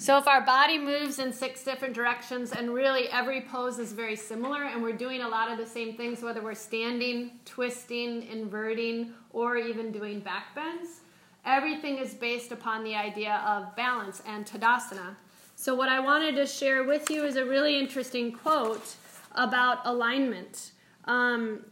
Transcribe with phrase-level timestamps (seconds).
[0.00, 4.16] So if our body moves in six different directions, and really every pose is very
[4.16, 9.12] similar, and we're doing a lot of the same things, whether we're standing, twisting, inverting,
[9.34, 11.00] or even doing back bends,
[11.44, 15.16] everything is based upon the idea of balance and Tadasana.
[15.54, 18.94] So what I wanted to share with you is a really interesting quote
[19.34, 20.72] about alignment.
[21.04, 21.66] Um,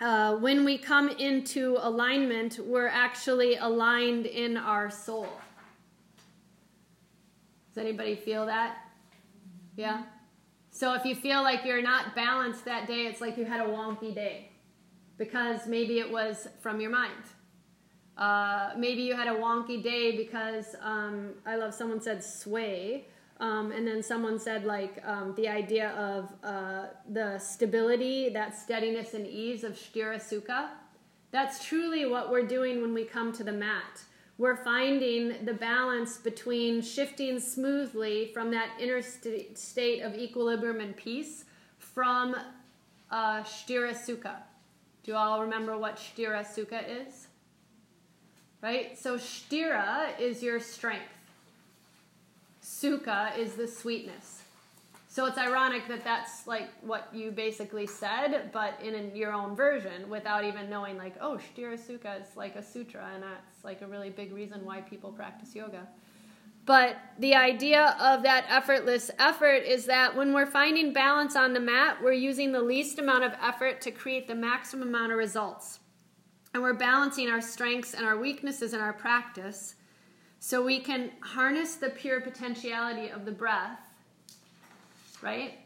[0.00, 5.26] uh, when we come into alignment, we're actually aligned in our soul.
[7.72, 8.76] Does anybody feel that?
[9.76, 10.02] Yeah?
[10.70, 13.68] So if you feel like you're not balanced that day, it's like you had a
[13.68, 14.50] wonky day
[15.16, 17.24] because maybe it was from your mind.
[18.18, 23.06] Uh, maybe you had a wonky day because um, I love someone said sway,
[23.40, 29.14] um, and then someone said like um, the idea of uh, the stability, that steadiness
[29.14, 30.68] and ease of sthira sukha.
[31.30, 34.02] That's truly what we're doing when we come to the mat
[34.42, 40.96] we're finding the balance between shifting smoothly from that inner st- state of equilibrium and
[40.96, 41.44] peace
[41.78, 42.34] from
[43.12, 44.34] uh, Sthira Sukha.
[45.04, 47.28] Do you all remember what Sthira Sukha is?
[48.60, 48.98] Right?
[48.98, 51.04] So Sthira is your strength.
[52.60, 54.41] Sukha is the sweetness.
[55.12, 60.08] So it's ironic that that's like what you basically said, but in your own version
[60.08, 63.86] without even knowing, like, oh, Sthira Sukha is like a sutra, and that's like a
[63.86, 65.86] really big reason why people practice yoga.
[66.64, 71.60] But the idea of that effortless effort is that when we're finding balance on the
[71.60, 75.80] mat, we're using the least amount of effort to create the maximum amount of results.
[76.54, 79.74] And we're balancing our strengths and our weaknesses in our practice
[80.38, 83.78] so we can harness the pure potentiality of the breath
[85.22, 85.58] right?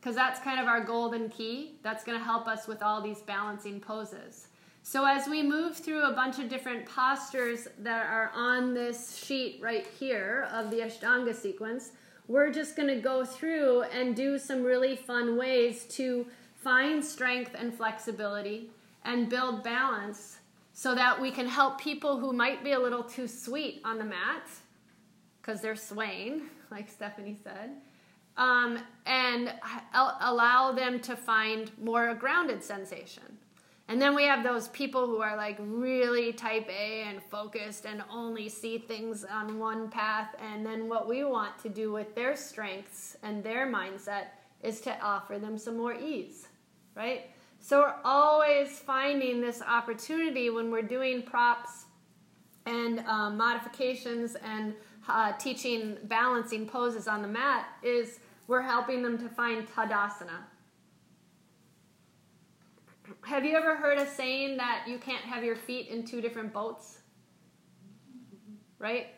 [0.00, 1.76] Because that's kind of our golden key.
[1.82, 4.48] That's going to help us with all these balancing poses.
[4.82, 9.60] So as we move through a bunch of different postures that are on this sheet
[9.62, 11.92] right here of the Ashtanga sequence,
[12.26, 17.54] we're just going to go through and do some really fun ways to find strength
[17.56, 18.70] and flexibility
[19.04, 20.38] and build balance
[20.72, 24.04] so that we can help people who might be a little too sweet on the
[24.04, 24.48] mat
[25.40, 27.70] because they're swaying, like Stephanie said,
[28.36, 29.52] um, and
[29.94, 33.22] allow them to find more grounded sensation.
[33.88, 38.02] And then we have those people who are like really type A and focused and
[38.10, 40.34] only see things on one path.
[40.40, 44.26] And then what we want to do with their strengths and their mindset
[44.62, 46.48] is to offer them some more ease,
[46.94, 47.30] right?
[47.60, 51.84] So we're always finding this opportunity when we're doing props
[52.66, 54.74] and um, modifications and
[55.08, 60.44] uh, teaching balancing poses on the mat is we're helping them to find Tadasana.
[63.24, 66.52] Have you ever heard a saying that you can't have your feet in two different
[66.52, 66.98] boats?
[68.78, 69.08] Right?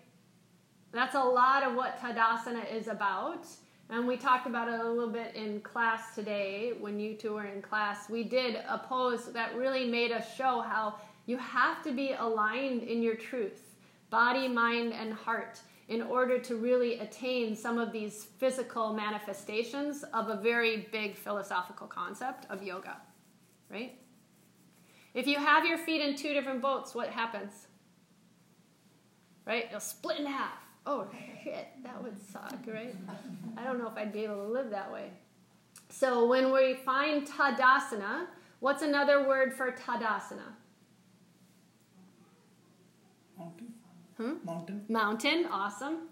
[0.93, 3.47] That's a lot of what Tadasana is about.
[3.91, 7.45] And we talked about it a little bit in class today when you two were
[7.45, 8.09] in class.
[8.09, 10.97] We did a pose that really made us show how
[11.27, 13.61] you have to be aligned in your truth
[14.11, 20.29] body, mind, and heart in order to really attain some of these physical manifestations of
[20.29, 22.97] a very big philosophical concept of yoga,
[23.71, 23.99] right?
[25.13, 27.69] If you have your feet in two different boats, what happens?
[29.47, 29.69] Right?
[29.71, 30.59] You'll split in half.
[30.87, 31.07] Oh,
[31.43, 32.95] shit, that would suck, right?
[33.57, 35.11] I don't know if I'd be able to live that way.
[35.89, 38.27] So when we find Tadasana,
[38.61, 40.55] what's another word for Tadasana?
[44.17, 44.35] Hmm?
[44.45, 44.85] Mountain.
[44.89, 46.09] Mountain, awesome.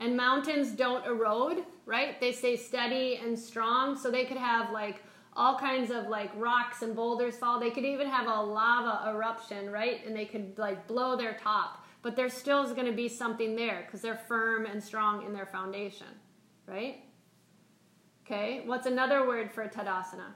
[0.00, 2.20] And mountains don't erode, right?
[2.20, 3.96] They stay steady and strong.
[3.96, 5.02] So they could have like
[5.36, 7.60] all kinds of like rocks and boulders fall.
[7.60, 10.04] They could even have a lava eruption, right?
[10.06, 11.84] And they could like blow their top.
[12.02, 15.32] But there still is going to be something there because they're firm and strong in
[15.32, 16.08] their foundation,
[16.66, 17.02] right?
[18.26, 20.32] Okay, what's another word for Tadasana?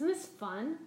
[0.00, 0.78] Isn't this fun?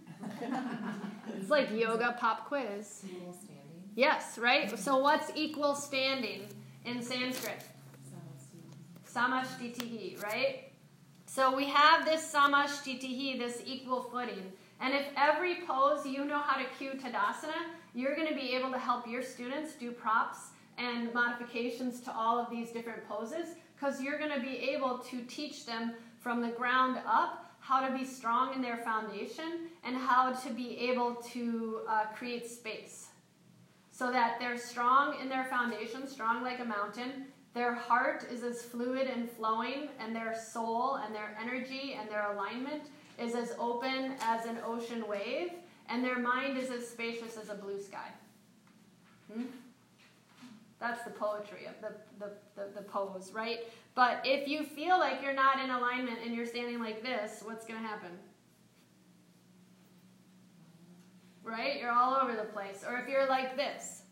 [1.37, 3.03] it's like yoga pop quiz.
[3.05, 3.83] Equal standing.
[3.93, 4.79] Yes, right?
[4.79, 6.47] So what's equal standing
[6.83, 7.61] in Sanskrit?
[9.07, 10.71] Samashtitihi, right?
[11.27, 14.51] So we have this samashtitihi, this equal footing.
[14.81, 18.71] And if every pose you know how to cue Tadasana, you're going to be able
[18.71, 20.39] to help your students do props
[20.79, 25.21] and modifications to all of these different poses because you're going to be able to
[25.25, 30.33] teach them from the ground up how to be strong in their foundation, and how
[30.33, 33.07] to be able to uh, create space.
[33.91, 37.27] So that they're strong in their foundation, strong like a mountain.
[37.53, 42.33] Their heart is as fluid and flowing, and their soul and their energy and their
[42.33, 42.83] alignment
[43.17, 45.51] is as open as an ocean wave.
[45.89, 48.09] and their mind is as spacious as a blue sky.
[49.31, 49.43] Hmm?
[50.79, 53.59] That's the poetry of the, the, the, the, pose, right?
[53.95, 57.65] But if you feel like you're not in alignment and you're standing like this, what's
[57.65, 58.09] going to happen?
[61.43, 61.79] Right?
[61.79, 62.83] You're all over the place.
[62.87, 64.03] Or if you're like this,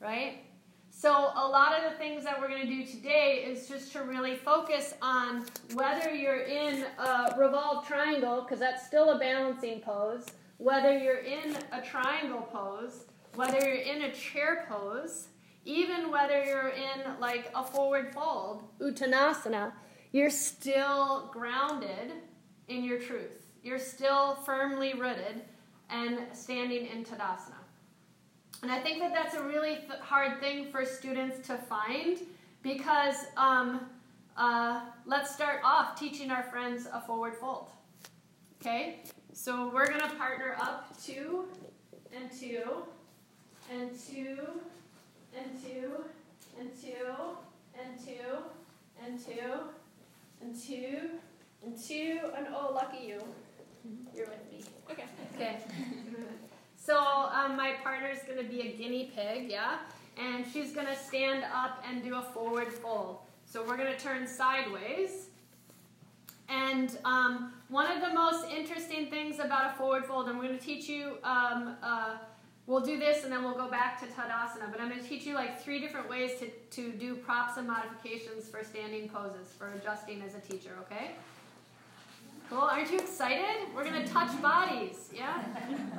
[0.00, 0.42] right?
[0.90, 4.02] So, a lot of the things that we're going to do today is just to
[4.02, 5.44] really focus on
[5.74, 10.24] whether you're in a revolved triangle, because that's still a balancing pose,
[10.56, 13.04] whether you're in a triangle pose,
[13.34, 15.28] whether you're in a chair pose,
[15.66, 19.72] even whether you're in like a forward fold, uttanasana,
[20.12, 22.12] you're still grounded
[22.68, 23.44] in your truth.
[23.62, 25.42] You're still firmly rooted
[25.90, 27.58] and standing in Tadasana.
[28.62, 32.18] And I think that that's a really th- hard thing for students to find
[32.62, 33.80] because um,
[34.36, 37.70] uh, let's start off teaching our friends a forward fold.
[38.60, 39.00] Okay?
[39.32, 41.44] So we're going to partner up two
[42.14, 42.62] and two
[43.70, 44.38] and two
[45.36, 46.04] and two
[46.58, 47.06] and two
[47.78, 48.38] and two
[49.04, 49.32] and two
[50.40, 51.10] and two
[51.64, 53.22] and two and oh lucky you.
[54.14, 54.64] You're with me.
[54.90, 55.04] Okay.
[55.34, 55.58] Okay.
[56.86, 59.78] So um, my partner's going to be a guinea pig, yeah?
[60.16, 63.18] And she's going to stand up and do a forward fold.
[63.44, 65.26] So we're going to turn sideways.
[66.48, 70.58] And um, one of the most interesting things about a forward fold, and we're going
[70.58, 72.18] to teach you, um, uh,
[72.66, 75.24] we'll do this and then we'll go back to Tadasana, but I'm going to teach
[75.24, 79.72] you like three different ways to, to do props and modifications for standing poses, for
[79.72, 81.12] adjusting as a teacher, okay?
[82.48, 82.58] Cool.
[82.58, 83.68] Aren't you excited?
[83.74, 85.10] We're going to touch bodies.
[85.12, 85.42] Yeah?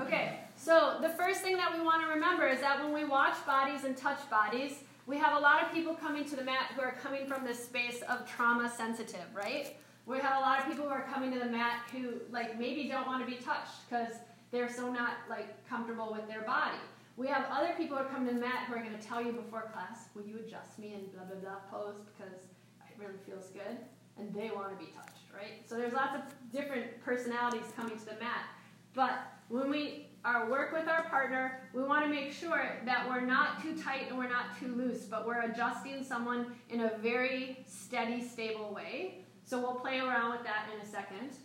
[0.01, 0.39] Okay.
[0.55, 3.83] So, the first thing that we want to remember is that when we watch bodies
[3.83, 6.95] and touch bodies, we have a lot of people coming to the mat who are
[7.03, 9.75] coming from this space of trauma sensitive, right?
[10.05, 12.87] We have a lot of people who are coming to the mat who, like, maybe
[12.87, 14.15] don't want to be touched because
[14.51, 16.77] they're so not, like, comfortable with their body.
[17.15, 19.31] We have other people who coming to the mat who are going to tell you
[19.31, 23.47] before class, will you adjust me in blah, blah, blah pose because it really feels
[23.47, 23.77] good?
[24.17, 25.67] And they want to be touched right?
[25.67, 26.21] So there's lots of
[26.51, 28.45] different personalities coming to the mat.
[28.93, 33.21] But when we our work with our partner, we want to make sure that we're
[33.21, 37.63] not too tight and we're not too loose, but we're adjusting someone in a very
[37.65, 39.23] steady, stable way.
[39.45, 41.37] So we'll play around with that in a second.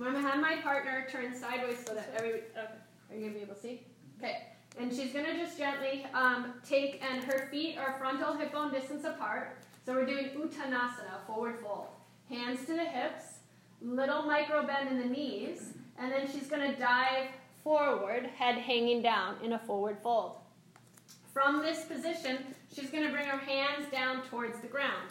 [0.00, 2.30] I'm to have my partner turn sideways so that every.
[2.30, 2.66] Okay.
[3.10, 3.82] Are you to be able to see?
[4.18, 4.46] Okay.
[4.78, 9.04] And she's to just gently um, take, and her feet are frontal hip bone distance
[9.04, 9.58] apart.
[9.84, 11.88] So we're doing Uttanasana, forward fold
[12.30, 13.24] hands to the hips,
[13.82, 17.26] little micro bend in the knees, and then she's to dive
[17.62, 20.36] forward, head hanging down in a forward fold.
[21.34, 22.38] From this position,
[22.72, 25.10] she's to bring her hands down towards the ground.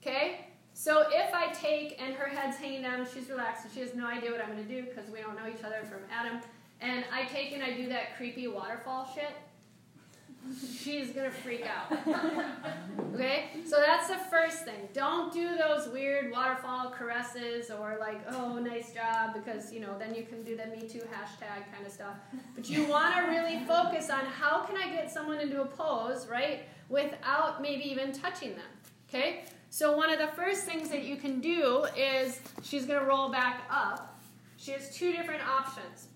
[0.00, 0.47] Okay?
[0.78, 4.06] So if I take, and her head's hanging down, she's relaxed, and she has no
[4.06, 6.38] idea what I'm going to do because we don't know each other from Adam,
[6.80, 9.34] and I take and I do that creepy waterfall shit,
[10.78, 11.92] she's gonna freak out.
[13.14, 13.46] okay?
[13.66, 14.88] So that's the first thing.
[14.92, 20.14] Don't do those weird waterfall caresses or like, oh, nice job, because you know, then
[20.14, 22.14] you can do the Me Too hashtag kind of stuff.
[22.54, 26.60] But you wanna really focus on how can I get someone into a pose, right?
[26.88, 28.77] Without maybe even touching them.
[29.08, 29.44] Okay?
[29.70, 33.62] So one of the first things that you can do is she's gonna roll back
[33.70, 34.20] up.
[34.56, 36.08] She has two different options.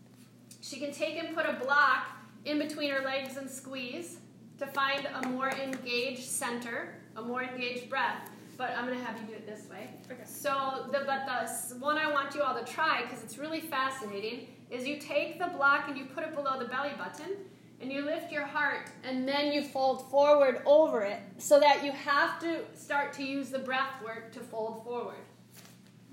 [0.61, 2.07] She can take and put a block
[2.45, 4.19] in between her legs and squeeze
[4.59, 8.31] to find a more engaged center, a more engaged breath.
[8.57, 9.91] But I'm going to have you do it this way.
[10.11, 10.23] Okay.
[10.25, 14.49] So, the, but the one I want you all to try, because it's really fascinating,
[14.71, 17.37] is you take the block and you put it below the belly button,
[17.83, 21.91] and you lift your heart, and then you fold forward over it, so that you
[21.91, 25.17] have to start to use the breath work to fold forward.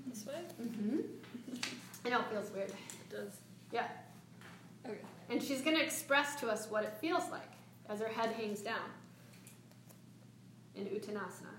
[0.06, 0.40] This way?
[0.60, 0.98] Mm-hmm.
[2.04, 2.70] I know it feels weird.
[2.70, 3.36] It does.
[3.72, 3.86] Yeah.
[4.84, 4.98] Okay.
[5.28, 7.52] And she's going to express to us what it feels like
[7.88, 8.90] as her head hangs down
[10.74, 11.54] in Uttanasana.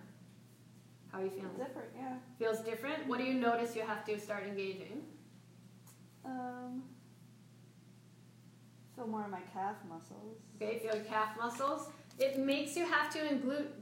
[1.12, 1.52] How are you feeling?
[1.58, 2.16] Different, yeah.
[2.38, 3.08] Feels different?
[3.08, 5.04] What do you notice you have to start engaging?
[6.26, 6.84] Um,
[9.02, 10.38] feel more in my calf muscles.
[10.62, 11.90] Okay, feel your calf muscles.
[12.20, 13.20] It makes you have to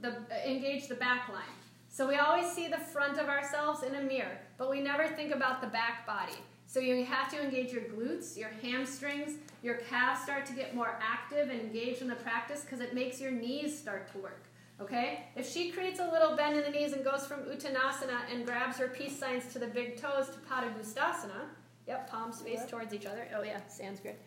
[0.00, 1.56] the, uh, engage the back line.
[1.88, 5.34] So we always see the front of ourselves in a mirror, but we never think
[5.34, 6.38] about the back body.
[6.66, 10.98] So you have to engage your glutes, your hamstrings, your calves start to get more
[11.02, 14.44] active and engaged in the practice because it makes your knees start to work.
[14.80, 15.24] Okay?
[15.36, 18.78] If she creates a little bend in the knees and goes from Uttanasana and grabs
[18.78, 21.48] her peace signs to the big toes to Padangusthasana,
[21.88, 23.26] yep, palms face towards each other.
[23.36, 24.22] Oh, yeah, Sanskrit.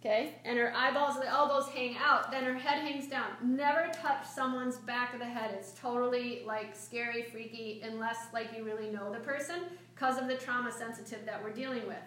[0.00, 0.36] Okay?
[0.46, 2.30] And her eyeballs and the elbows hang out.
[2.30, 3.28] Then her head hangs down.
[3.44, 5.50] Never touch someone's back of the head.
[5.54, 9.60] It's totally like scary, freaky, unless like you really know the person
[9.94, 11.98] because of the trauma sensitive that we're dealing with.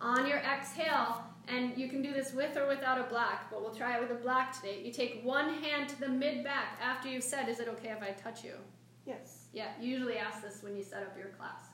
[0.00, 3.74] On your exhale, and you can do this with or without a black, but we'll
[3.74, 4.80] try it with a black today.
[4.82, 8.02] You take one hand to the mid back after you've said, Is it okay if
[8.02, 8.54] I touch you?
[9.04, 9.46] Yes.
[9.52, 11.64] Yeah, you usually ask this when you set up your class.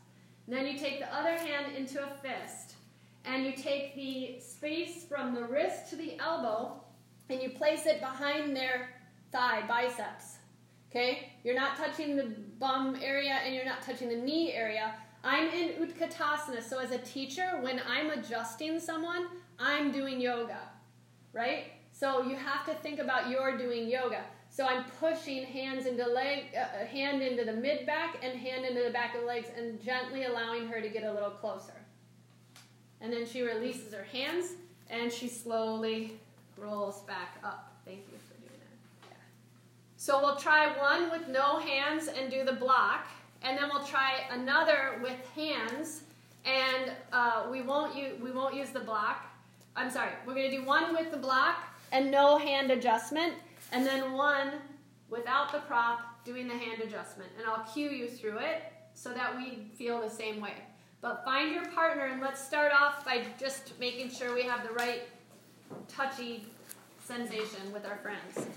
[0.46, 2.76] And then you take the other hand into a fist,
[3.28, 6.82] and you take the space from the wrist to the elbow,
[7.28, 8.88] and you place it behind their
[9.30, 10.36] thigh, biceps.
[10.90, 11.32] Okay?
[11.44, 14.94] You're not touching the bum area and you're not touching the knee area.
[15.22, 19.26] I'm in Utkatasana, so as a teacher, when I'm adjusting someone,
[19.58, 20.60] I'm doing yoga,
[21.34, 21.64] right?
[21.92, 24.22] So you have to think about you're doing yoga.
[24.48, 28.82] So I'm pushing hands into leg, uh, hand into the mid back and hand into
[28.82, 31.77] the back of the legs, and gently allowing her to get a little closer.
[33.00, 34.52] And then she releases her hands
[34.90, 36.18] and she slowly
[36.56, 37.76] rolls back up.
[37.84, 38.60] Thank you for doing
[39.02, 39.18] that.
[39.96, 43.06] So we'll try one with no hands and do the block,
[43.42, 46.02] and then we'll try another with hands,
[46.44, 49.26] and uh, we won't use we won't use the block.
[49.76, 50.10] I'm sorry.
[50.26, 51.62] We're going to do one with the block
[51.92, 53.34] and no hand adjustment,
[53.72, 54.54] and then one
[55.08, 57.30] without the prop doing the hand adjustment.
[57.38, 60.54] And I'll cue you through it so that we feel the same way.
[61.00, 64.74] But find your partner and let's start off by just making sure we have the
[64.74, 65.02] right
[65.86, 66.44] touchy
[67.04, 68.48] sensation with our friends.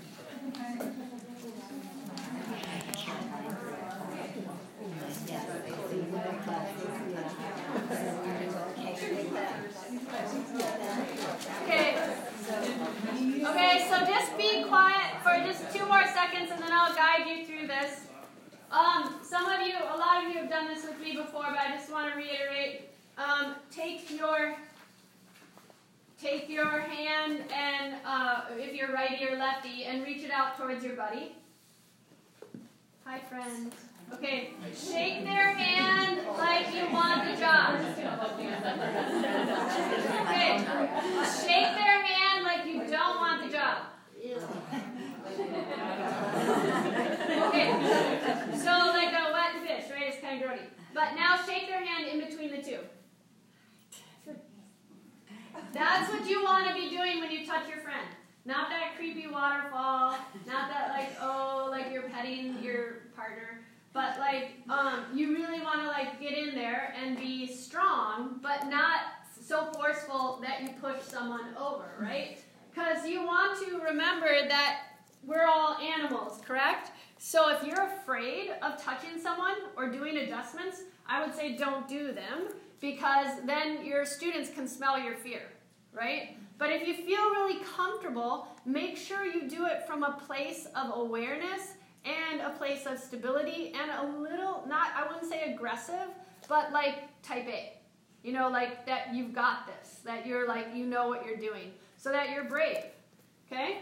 [11.62, 11.96] Okay.
[13.44, 17.46] Okay, so just be quiet for just two more seconds and then I'll guide you
[17.46, 18.00] through this.
[18.72, 21.58] Um, some of you, a lot of you have done this with me before, but
[21.58, 22.88] I just want to reiterate.
[23.18, 24.56] Um, take your
[26.20, 30.82] take your hand and uh, if you're righty or lefty and reach it out towards
[30.82, 31.34] your buddy.
[33.04, 33.74] Hi, friends.
[34.14, 37.80] Okay, shake their hand like you want the job.
[40.22, 40.64] Okay,
[41.44, 43.78] shake their hand like you don't want the job.
[47.48, 47.68] Okay,
[48.56, 50.08] so like a wet fish, right?
[50.08, 50.64] It's kind of grody.
[50.94, 52.78] But now shake their hand in between the two.
[55.72, 58.06] That's what you want to be doing when you touch your friend.
[58.44, 60.16] Not that creepy waterfall,
[60.46, 63.60] not that like oh like you're petting your partner,
[63.92, 68.66] but like um you really want to like get in there and be strong, but
[68.66, 69.00] not
[69.40, 72.38] so forceful that you push someone over, right?
[72.74, 74.91] Cuz you want to remember that
[75.24, 76.90] we're all animals, correct?
[77.18, 82.12] So if you're afraid of touching someone or doing adjustments, I would say don't do
[82.12, 82.48] them
[82.80, 85.42] because then your students can smell your fear,
[85.92, 86.36] right?
[86.58, 90.96] But if you feel really comfortable, make sure you do it from a place of
[90.96, 91.74] awareness
[92.04, 96.08] and a place of stability and a little, not, I wouldn't say aggressive,
[96.48, 97.78] but like type A.
[98.24, 101.72] You know, like that you've got this, that you're like, you know what you're doing,
[101.96, 102.84] so that you're brave.
[103.46, 103.78] Okay?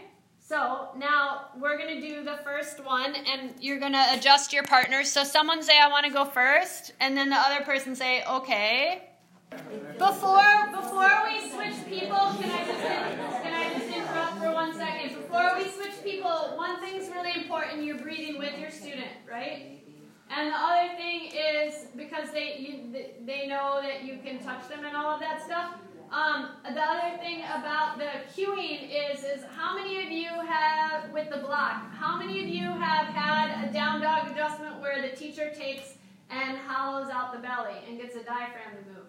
[0.51, 4.63] So now we're going to do the first one, and you're going to adjust your
[4.63, 5.09] partners.
[5.09, 9.03] So someone say, I want to go first, and then the other person say, okay.
[9.97, 15.15] Before before we switch people, can I just can I just interrupt for one second?
[15.15, 19.81] Before we switch people, one thing's really important: you're breathing with your student, right?
[20.29, 24.83] And the other thing is because they you, they know that you can touch them
[24.83, 25.75] and all of that stuff.
[26.11, 31.29] Um, the other thing about the cueing is is how many of you have with
[31.29, 31.89] the block?
[31.93, 35.93] How many of you have had a down dog adjustment where the teacher takes
[36.29, 39.07] and hollows out the belly and gets a diaphragm to move?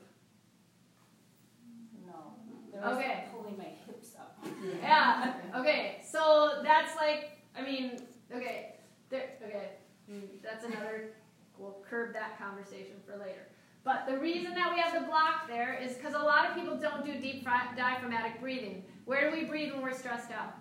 [2.07, 2.93] No.
[2.93, 3.25] Okay.
[3.33, 4.39] Pulling my hips up.
[4.81, 5.35] Yeah.
[5.57, 6.03] Okay.
[6.09, 8.01] So that's like, I mean,
[8.33, 8.77] okay,
[9.11, 9.71] there, okay,
[10.11, 11.15] mm, that's another.
[11.59, 13.47] We'll curb that conversation for later.
[13.85, 16.77] But the reason that we have the block there is because a lot of people
[16.77, 18.85] don't do deep diaphragmatic breathing.
[19.05, 20.55] Where do we breathe when we're stressed out?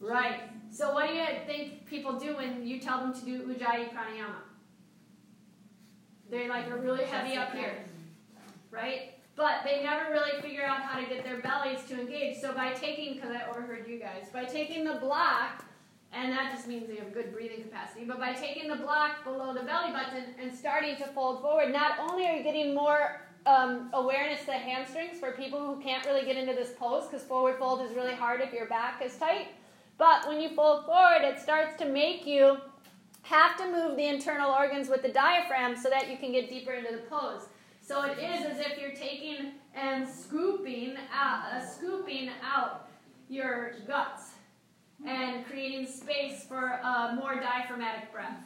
[0.00, 0.42] Right.
[0.70, 4.42] So what do you think people do when you tell them to do Ujjayi pranayama?
[6.30, 7.84] They're like are really heavy up here,
[8.70, 9.14] right?
[9.36, 12.38] But they never really figure out how to get their bellies to engage.
[12.38, 15.64] So by taking, because I overheard you guys, by taking the block,
[16.12, 19.52] and that just means you have good breathing capacity, but by taking the block below
[19.52, 23.90] the belly button and starting to fold forward, not only are you getting more um,
[23.92, 27.58] awareness to the hamstrings for people who can't really get into this pose, because forward
[27.58, 29.48] fold is really hard if your back is tight,
[29.98, 32.58] but when you fold forward, it starts to make you
[33.22, 36.72] have to move the internal organs with the diaphragm so that you can get deeper
[36.72, 37.46] into the pose.
[37.82, 42.88] So it is as if you're taking and scooping out, uh, scooping out
[43.28, 44.35] your guts
[45.04, 48.38] and creating space for a more diaphragmatic breath.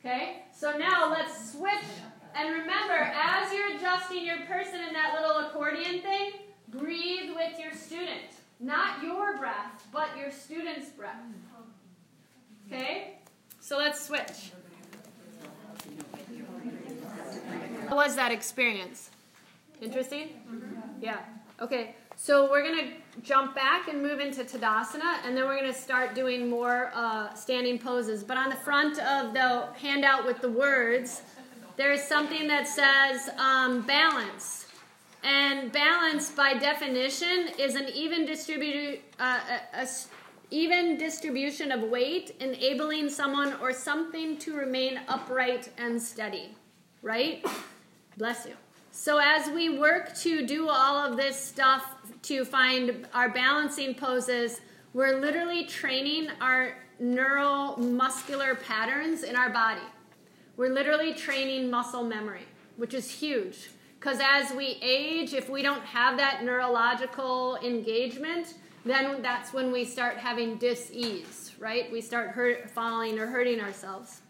[0.00, 0.42] Okay?
[0.52, 1.84] So now let's switch
[2.34, 6.32] And remember, as you're adjusting your person in that little accordion thing,
[6.68, 8.30] breathe with your student.
[8.60, 11.16] Not your breath, but your student's breath.
[12.66, 13.14] Okay?
[13.60, 14.52] So let's switch.
[17.88, 19.10] How was that experience?
[19.80, 20.28] Interesting?
[20.48, 21.02] Mm-hmm.
[21.02, 21.18] Yeah.
[21.60, 21.96] Okay.
[22.22, 25.78] So we're going to jump back and move into Tadasana, and then we're going to
[25.78, 28.22] start doing more uh, standing poses.
[28.22, 31.22] But on the front of the handout with the words,
[31.78, 34.66] there's something that says um, balance.
[35.24, 39.40] And balance, by definition, is an even distributed, uh,
[39.72, 39.88] a, a
[40.50, 46.54] even distribution of weight, enabling someone or something to remain upright and steady.
[47.00, 47.46] Right?
[48.18, 48.56] Bless you.
[48.92, 54.60] So, as we work to do all of this stuff to find our balancing poses,
[54.92, 59.80] we're literally training our neuromuscular patterns in our body.
[60.56, 63.70] We're literally training muscle memory, which is huge.
[63.98, 68.54] Because as we age, if we don't have that neurological engagement,
[68.84, 71.90] then that's when we start having dis-ease, right?
[71.92, 74.22] We start hurt, falling or hurting ourselves.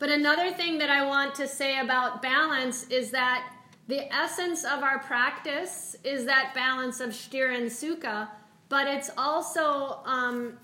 [0.00, 3.52] But another thing that I want to say about balance is that
[3.86, 8.28] the essence of our practice is that balance of sthira and sukha,
[8.70, 10.54] but it's also um,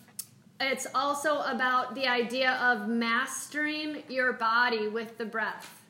[0.59, 5.83] it's also about the idea of mastering your body with the breath.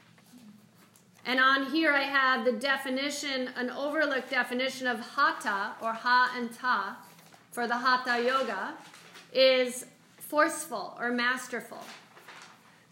[1.25, 6.53] And on here I have the definition, an overlooked definition of hatha or ha and
[6.53, 6.99] ta
[7.53, 8.75] for the hatha yoga
[9.33, 9.87] is
[10.19, 11.85] forceful or masterful.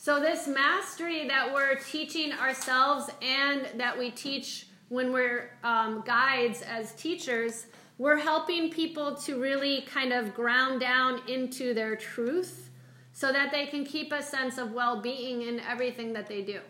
[0.05, 6.61] So, this mastery that we're teaching ourselves and that we teach when we're um, guides
[6.61, 12.69] as teachers, we're helping people to really kind of ground down into their truth
[13.15, 16.61] so that they can keep a sense of well being in everything that they do,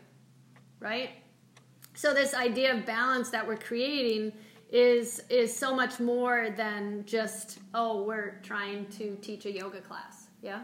[0.79, 1.11] right?
[1.95, 4.33] So this idea of balance that we're creating
[4.71, 10.29] is is so much more than just oh we're trying to teach a yoga class.
[10.41, 10.63] Yeah.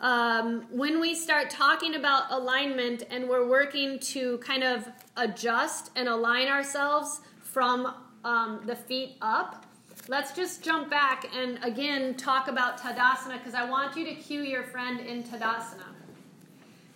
[0.00, 6.08] Um, when we start talking about alignment and we're working to kind of adjust and
[6.08, 9.66] align ourselves from um, the feet up,
[10.08, 14.40] let's just jump back and again talk about Tadasana because I want you to cue
[14.40, 15.84] your friend in Tadasana.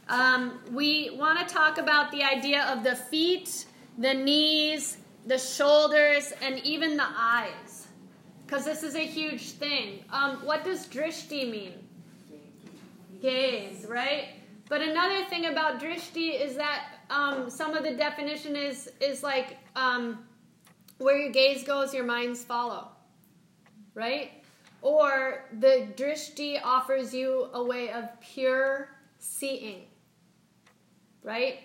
[0.08, 3.66] Um, we want to talk about the idea of the feet,
[3.98, 7.86] the knees, the shoulders, and even the eyes.
[8.46, 10.04] Because this is a huge thing.
[10.10, 11.83] Um, what does drishti mean?
[13.20, 14.28] Gaze, right?
[14.68, 19.58] But another thing about drishti is that um, some of the definition is is like
[19.76, 20.24] um,
[20.98, 22.88] where your gaze goes, your minds follow,
[23.94, 24.42] right?
[24.82, 29.86] Or the drishti offers you a way of pure seeing
[31.24, 31.60] right?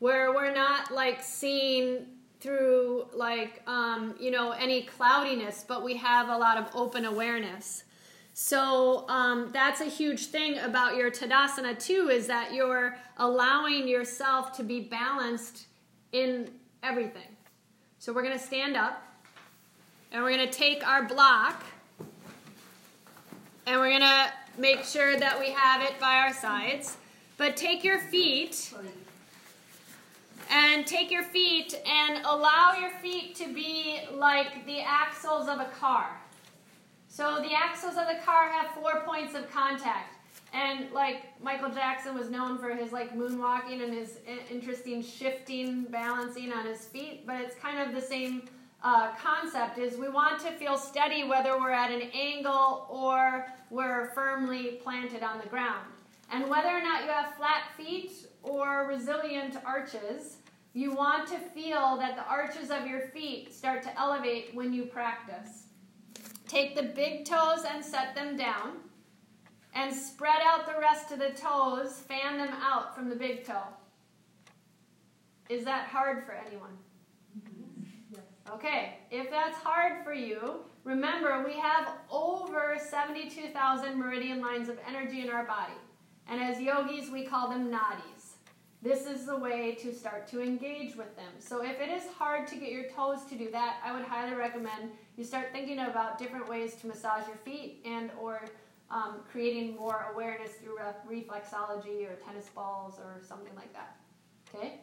[0.00, 2.06] Where we're not like seeing
[2.40, 7.84] through like um, you know any cloudiness, but we have a lot of open awareness.
[8.36, 14.52] So um, that's a huge thing about your Tadasana too, is that you're allowing yourself
[14.56, 15.66] to be balanced
[16.10, 16.50] in
[16.82, 17.28] everything.
[18.00, 19.02] So we're going to stand up,
[20.10, 21.64] and we're going to take our block,
[23.66, 26.96] and we're going to make sure that we have it by our sides.
[27.36, 28.74] But take your feet
[30.50, 35.66] and take your feet and allow your feet to be like the axles of a
[35.80, 36.20] car.
[37.14, 40.16] So the axles of the car have four points of contact.
[40.52, 44.18] And like Michael Jackson was known for his like moonwalking and his
[44.50, 48.48] interesting shifting, balancing on his feet, but it's kind of the same
[48.82, 54.06] uh, concept is we want to feel steady whether we're at an angle or we're
[54.06, 55.86] firmly planted on the ground.
[56.32, 58.10] And whether or not you have flat feet
[58.42, 60.38] or resilient arches,
[60.72, 64.86] you want to feel that the arches of your feet start to elevate when you
[64.86, 65.63] practice.
[66.54, 68.74] Take the big toes and set them down,
[69.74, 73.66] and spread out the rest of the toes, fan them out from the big toe.
[75.48, 76.78] Is that hard for anyone?
[78.52, 85.22] Okay, if that's hard for you, remember we have over 72,000 meridian lines of energy
[85.22, 85.72] in our body.
[86.28, 88.34] And as yogis, we call them nadis.
[88.80, 91.32] This is the way to start to engage with them.
[91.40, 94.36] So if it is hard to get your toes to do that, I would highly
[94.36, 98.44] recommend you start thinking about different ways to massage your feet and or
[98.90, 100.76] um, creating more awareness through
[101.08, 103.96] reflexology or tennis balls or something like that.
[104.54, 104.80] Okay?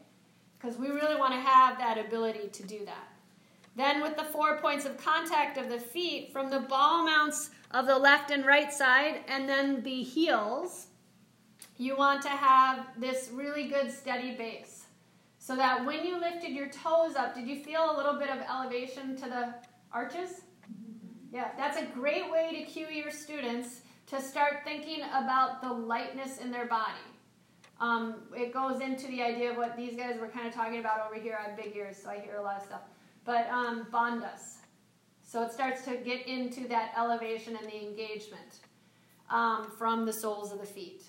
[0.57, 3.07] Because we really want to have that ability to do that.
[3.75, 7.87] Then, with the four points of contact of the feet from the ball mounts of
[7.87, 10.87] the left and right side, and then the heels,
[11.77, 14.85] you want to have this really good steady base.
[15.39, 18.39] So that when you lifted your toes up, did you feel a little bit of
[18.41, 19.53] elevation to the
[19.93, 20.41] arches?
[21.31, 26.39] Yeah, that's a great way to cue your students to start thinking about the lightness
[26.39, 26.99] in their body.
[27.79, 31.05] Um, it goes into the idea of what these guys were kind of talking about
[31.05, 31.37] over here.
[31.39, 32.81] I have big ears, so I hear a lot of stuff.
[33.25, 34.57] But um, bandhas.
[35.23, 38.59] So it starts to get into that elevation and the engagement
[39.29, 41.03] um, from the soles of the feet.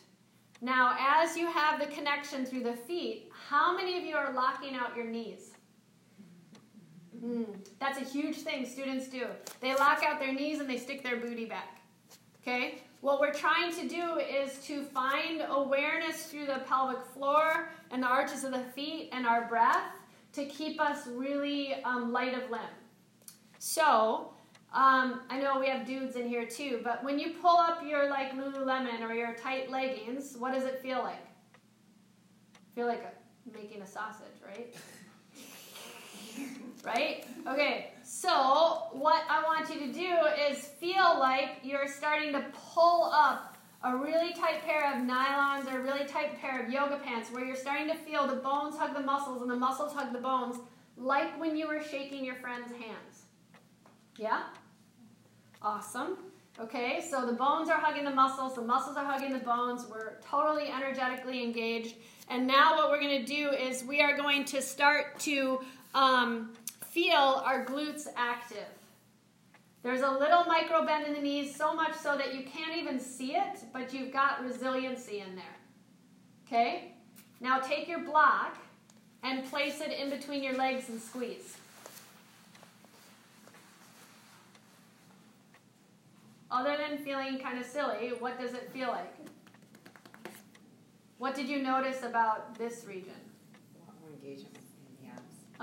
[0.61, 4.77] Now, as you have the connection through the feet, how many of you are locking
[4.77, 5.52] out your knees?
[7.25, 7.47] Mm,
[7.79, 9.27] that's a huge thing students do.
[9.61, 11.81] They lock out their knees and they stick their booty back.
[12.43, 12.83] Okay?
[13.01, 18.07] What we're trying to do is to find awareness through the pelvic floor and the
[18.07, 19.85] arches of the feet and our breath
[20.33, 22.61] to keep us really um, light of limb.
[23.59, 24.33] So,
[24.73, 28.09] um, I know we have dudes in here too, but when you pull up your
[28.09, 31.25] like Lululemon or your tight leggings, what does it feel like?
[32.75, 33.05] Feel like
[33.53, 34.75] making a sausage, right?
[36.85, 37.25] right?
[37.47, 40.17] Okay, so what I want you to do
[40.51, 45.81] is feel like you're starting to pull up a really tight pair of nylons or
[45.81, 48.95] a really tight pair of yoga pants where you're starting to feel the bones hug
[48.95, 50.57] the muscles and the muscles hug the bones,
[50.97, 53.25] like when you were shaking your friend's hands.
[54.17, 54.43] Yeah?
[55.61, 56.19] Awesome.
[56.61, 59.87] Okay, so the bones are hugging the muscles, the muscles are hugging the bones.
[59.91, 61.97] We're totally energetically engaged.
[62.29, 65.61] And now what we're going to do is we are going to start to
[65.95, 66.53] um,
[66.91, 68.67] feel our glutes active.
[69.83, 73.01] There's a little micro bend in the knees, so much so that you can't even
[73.01, 75.45] see it, but you've got resiliency in there.
[76.47, 76.93] Okay?
[77.41, 78.57] Now take your block
[79.25, 81.57] and place it in between your legs and squeeze.
[86.51, 89.13] Other than feeling kind of silly, what does it feel like?
[91.19, 93.15] What did you notice about this region?
[94.23, 94.52] Engagement.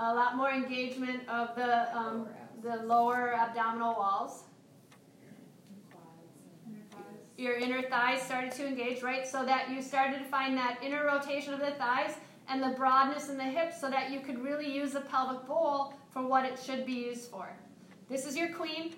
[0.01, 2.27] A lot more engagement of the um,
[2.63, 4.43] the lower abdominal walls.
[7.37, 9.27] Your inner thighs started to engage, right?
[9.27, 12.15] So that you started to find that inner rotation of the thighs
[12.47, 15.93] and the broadness in the hips so that you could really use the pelvic bowl
[16.11, 17.49] for what it should be used for.
[18.09, 18.95] This is your queen.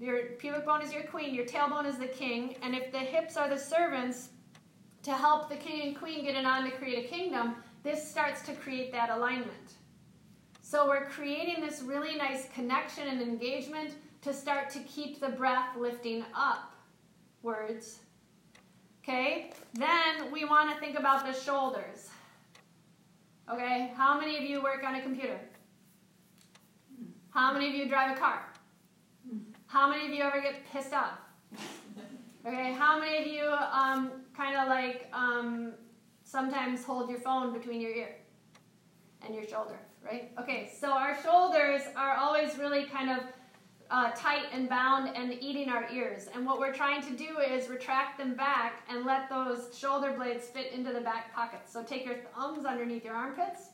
[0.00, 3.36] Your pubic bone is your queen, your tailbone is the king, and if the hips
[3.36, 4.30] are the servants
[5.04, 8.42] to help the king and queen get it on to create a kingdom, this starts
[8.42, 9.74] to create that alignment.
[10.60, 15.76] So we're creating this really nice connection and engagement to start to keep the breath
[15.76, 16.72] lifting up.
[17.42, 17.98] Words.
[19.02, 19.52] Okay?
[19.74, 22.08] Then we want to think about the shoulders.
[23.52, 23.92] Okay?
[23.96, 25.40] How many of you work on a computer?
[27.30, 28.44] How many of you drive a car?
[29.66, 31.18] How many of you ever get pissed off?
[32.44, 35.74] Okay, how many of you um, kind of like um,
[36.32, 38.16] sometimes hold your phone between your ear
[39.22, 40.30] and your shoulder, right?
[40.40, 43.18] Okay, so our shoulders are always really kind of
[43.90, 46.28] uh, tight and bound and eating our ears.
[46.34, 50.46] And what we're trying to do is retract them back and let those shoulder blades
[50.46, 51.70] fit into the back pockets.
[51.70, 53.68] So take your thumbs underneath your armpits,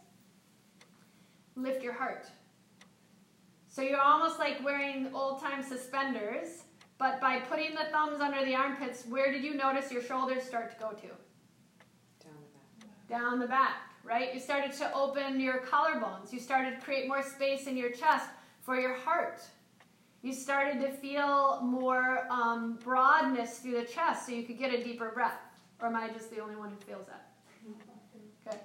[1.55, 2.27] lift your heart.
[3.69, 6.65] So you're almost like wearing old time suspenders,
[6.99, 10.73] but by putting the thumbs under the armpits, where did you notice your shoulders start
[10.73, 11.15] to go to?
[13.09, 13.77] Down the back.
[14.05, 14.33] Right?
[14.33, 16.33] You started to open your collarbones.
[16.33, 18.29] You started to create more space in your chest
[18.63, 19.43] for your heart.
[20.23, 24.83] You started to feel more um, broadness through the chest so you could get a
[24.83, 25.41] deeper breath.
[25.81, 27.29] Or am I just the only one who feels that?
[28.47, 28.59] Okay,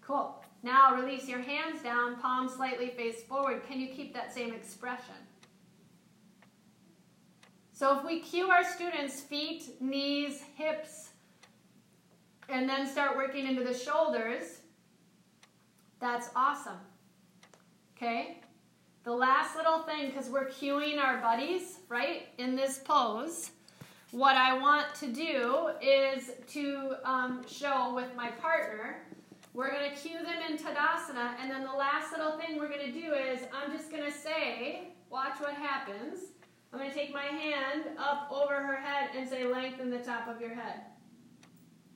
[0.00, 0.42] cool.
[0.62, 3.62] Now release your hands down, palms slightly face forward.
[3.68, 5.14] Can you keep that same expression?
[7.72, 11.09] So if we cue our students feet, knees, hips,
[12.50, 14.58] and then start working into the shoulders,
[16.00, 16.78] that's awesome.
[17.96, 18.38] Okay?
[19.04, 23.50] The last little thing, because we're cueing our buddies, right, in this pose,
[24.10, 29.06] what I want to do is to um, show with my partner.
[29.54, 32.92] We're going to cue them in Tadasana, and then the last little thing we're going
[32.92, 36.20] to do is I'm just going to say, watch what happens.
[36.72, 40.28] I'm going to take my hand up over her head and say, lengthen the top
[40.28, 40.82] of your head.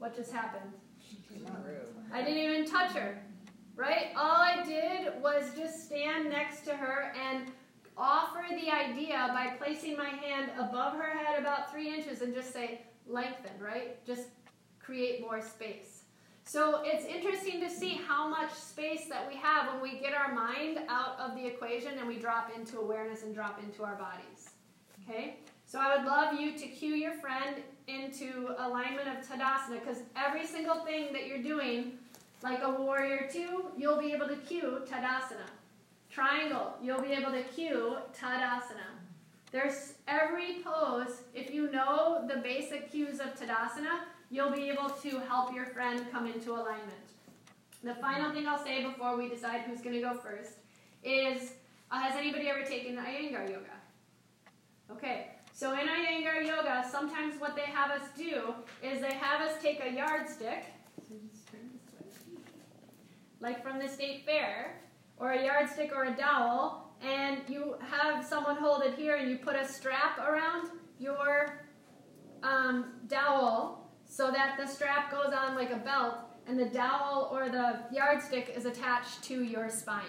[0.05, 0.71] What just happened?
[2.13, 3.23] I didn't even touch her,
[3.75, 4.09] right?
[4.15, 7.47] All I did was just stand next to her and
[7.97, 12.53] offer the idea by placing my hand above her head about three inches and just
[12.53, 14.05] say, lengthen, right?
[14.05, 14.25] Just
[14.79, 16.03] create more space.
[16.45, 20.35] So it's interesting to see how much space that we have when we get our
[20.35, 24.51] mind out of the equation and we drop into awareness and drop into our bodies.
[25.09, 25.39] Okay?
[25.75, 27.57] So I would love you to cue your friend
[27.89, 31.99] into alignment of Tadasana because every single thing that you're doing
[32.45, 35.49] Like a warrior two, you'll be able to cue Tadasana.
[36.11, 38.87] Triangle, you'll be able to cue Tadasana.
[39.51, 45.19] There's every pose, if you know the basic cues of Tadasana, you'll be able to
[45.27, 47.09] help your friend come into alignment.
[47.83, 50.53] The final thing I'll say before we decide who's going to go first
[51.03, 51.55] is
[51.91, 53.75] uh, Has anybody ever taken Iyengar yoga?
[54.93, 59.63] Okay, so in Iyengar yoga, sometimes what they have us do is they have us
[59.63, 60.65] take a yardstick,
[63.39, 64.81] like from the state fair,
[65.17, 69.39] or a yardstick or a dowel, and you have someone hold it here and you
[69.39, 71.61] put a strap around your
[72.43, 76.17] um, dowel so that the strap goes on like a belt
[76.49, 80.03] and the dowel or the yardstick is attached to your spine.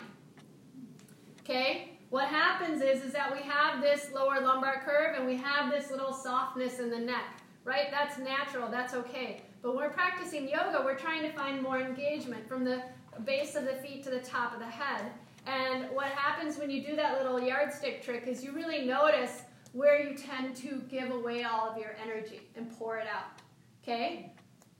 [1.41, 1.94] Okay?
[2.09, 5.89] What happens is, is that we have this lower lumbar curve and we have this
[5.89, 7.87] little softness in the neck, right?
[7.91, 9.41] That's natural, that's okay.
[9.61, 12.83] But when we're practicing yoga, we're trying to find more engagement from the
[13.23, 15.11] base of the feet to the top of the head.
[15.47, 19.41] And what happens when you do that little yardstick trick is you really notice
[19.73, 23.41] where you tend to give away all of your energy and pour it out.
[23.83, 24.31] Okay?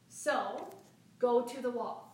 [0.08, 0.68] So,
[1.20, 2.05] go to the wall.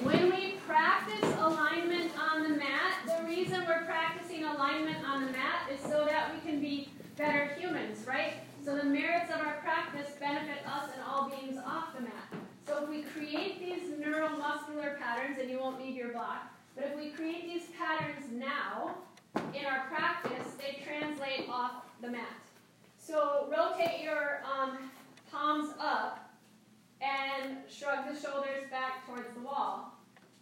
[0.00, 5.70] When we practice alignment on the mat, the reason we're practicing alignment on the mat
[5.72, 8.34] is so that we can be better humans, right?
[8.64, 12.34] So the merits of our practice benefit us and all beings off the mat.
[12.66, 16.96] So if we create these neuromuscular patterns, and you won't need your block, but if
[16.96, 18.96] we create these patterns now
[19.54, 22.34] in our practice, they translate off the mat.
[22.98, 24.90] So rotate your um,
[25.30, 26.23] palms up
[27.04, 29.92] and shrug the shoulders back towards the wall.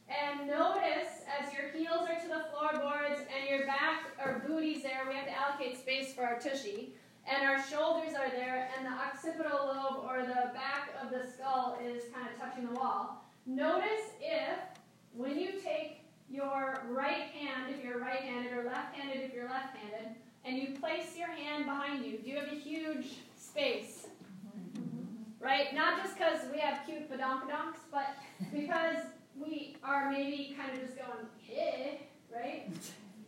[0.09, 5.05] And notice as your heels are to the floorboards and your back or booty's there,
[5.09, 6.95] we have to allocate space for our tushy
[7.27, 11.79] and our shoulders are there, and the occipital lobe or the back of the skull
[11.83, 13.25] is kind of touching the wall.
[13.47, 14.59] Notice if,
[15.15, 19.49] when you take your right hand, if you're right handed, or left handed, if you're
[19.49, 24.09] left handed, and you place your hand behind you, do you have a huge space?
[25.43, 25.75] Right?
[25.75, 28.15] Not just because we have cute badonkadonks, but
[28.53, 28.99] because
[29.35, 31.97] we are maybe kind of just going, eh,
[32.33, 32.71] right?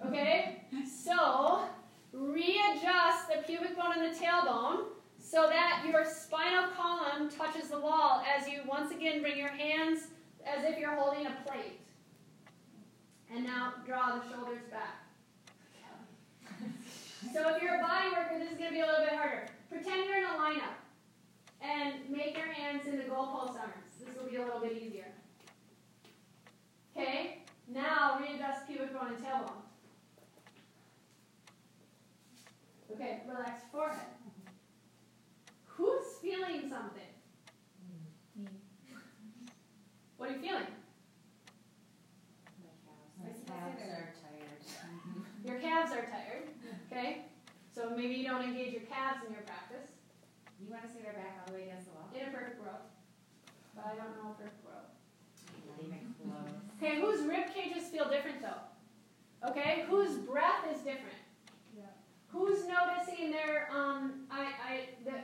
[0.07, 0.63] Okay?
[0.87, 1.65] So,
[2.13, 4.85] readjust the pubic bone and the tailbone
[5.19, 10.09] so that your spinal column touches the wall as you once again bring your hands
[10.47, 11.81] as if you're holding a plate.
[13.35, 15.01] And now draw the shoulders back.
[17.33, 19.49] So if you're a body worker, this is going to be a little bit harder.
[19.69, 20.84] Pretend you're in a lineup
[21.65, 23.95] and make your hands into goalpost arms.
[24.05, 25.07] This will be a little bit easier.
[26.97, 27.43] Okay?
[27.69, 29.63] Now readjust pubic bone and tailbone.
[32.93, 34.07] Okay, relax forehead.
[35.65, 37.03] Who's feeling something?
[38.37, 38.47] Me.
[40.17, 40.67] What are you feeling?
[43.19, 44.55] My calves are tired.
[45.45, 46.49] Your calves are tired.
[46.87, 47.23] Okay?
[47.75, 49.94] So maybe you don't engage your calves in your practice.
[50.65, 52.09] You want to see their back all the way against the wall?
[52.17, 52.89] In a perfect world.
[53.77, 54.89] But I don't know a perfect world.
[55.69, 56.57] Not even close.
[56.81, 58.65] Okay, whose rib cages feel different though?
[59.49, 61.21] Okay, whose breath is different?
[61.77, 61.85] Yeah.
[62.29, 65.17] Who's noticing their um I I the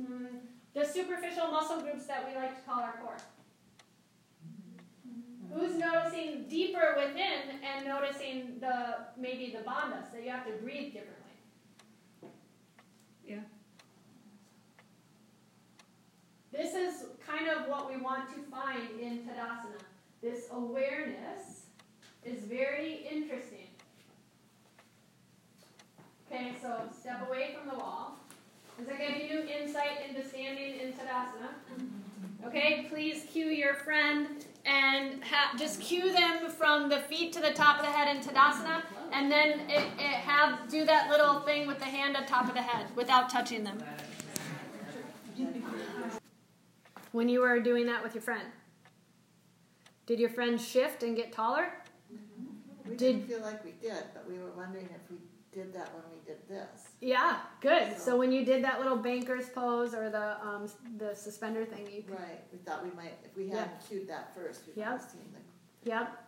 [0.00, 0.40] mm,
[0.72, 3.18] the superficial muscle groups that we like to call our core?
[5.52, 10.92] Who's noticing deeper within and noticing the maybe the bandhas that you have to breathe
[10.92, 11.36] differently?
[13.26, 13.40] Yeah.
[16.56, 19.78] This is kind of what we want to find in Tadasana.
[20.22, 21.66] This awareness
[22.24, 23.68] is very interesting.
[26.32, 28.18] Okay, so step away from the wall.
[28.78, 31.50] Does that give you insight into standing in Tadasana?
[32.46, 37.52] Okay, please cue your friend and ha- just cue them from the feet to the
[37.52, 41.66] top of the head in Tadasana, and then it, it have do that little thing
[41.66, 43.82] with the hand on top of the head without touching them.
[47.16, 48.46] When you were doing that with your friend,
[50.04, 51.72] did your friend shift and get taller?
[52.84, 55.16] We Did- didn't feel like we did, but we were wondering if we
[55.50, 56.88] did that when we did this.
[57.00, 57.98] Yeah, good.
[57.98, 62.02] So when you did that little banker's pose or the um, the suspender thing, you
[62.02, 64.86] could Right, we thought we might, if we hadn't cued that first, we Yep.
[64.86, 65.88] have seen the.
[65.88, 66.22] Yep.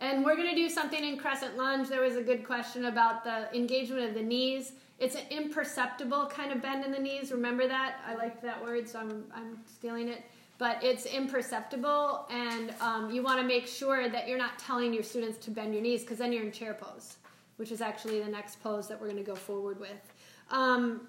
[0.00, 1.90] And we're going to do something in crescent lunge.
[1.90, 4.72] There was a good question about the engagement of the knees.
[5.00, 7.32] It's an imperceptible kind of bend in the knees.
[7.32, 7.96] Remember that?
[8.06, 10.22] I liked that word, so I'm, I'm stealing it.
[10.58, 15.02] But it's imperceptible, and um, you want to make sure that you're not telling your
[15.02, 17.16] students to bend your knees because then you're in chair pose,
[17.56, 20.12] which is actually the next pose that we're going to go forward with.
[20.50, 21.08] Um,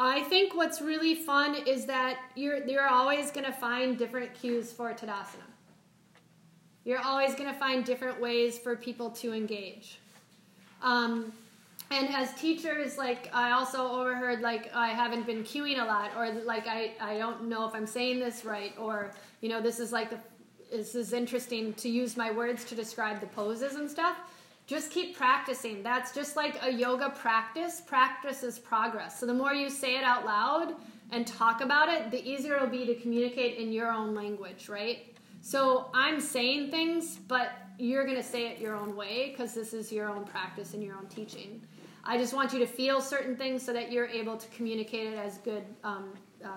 [0.00, 4.72] I think what's really fun is that you're you're always going to find different cues
[4.72, 5.46] for Tadasana.
[6.84, 9.98] You're always going to find different ways for people to engage.
[10.82, 11.32] Um,
[11.90, 16.32] and as teachers, like I also overheard, like I haven't been cueing a lot, or
[16.44, 19.92] like I, I don't know if I'm saying this right, or you know this is
[19.92, 20.18] like the
[20.70, 24.16] this is interesting to use my words to describe the poses and stuff.
[24.66, 25.84] Just keep practicing.
[25.84, 27.80] That's just like a yoga practice.
[27.80, 29.20] Practice is progress.
[29.20, 30.74] So the more you say it out loud
[31.12, 35.14] and talk about it, the easier it'll be to communicate in your own language, right?
[35.40, 39.72] So I'm saying things, but you're going to say it your own way because this
[39.72, 41.62] is your own practice and your own teaching.
[42.08, 45.18] I just want you to feel certain things so that you're able to communicate it
[45.18, 46.12] as good um,
[46.44, 46.48] uh,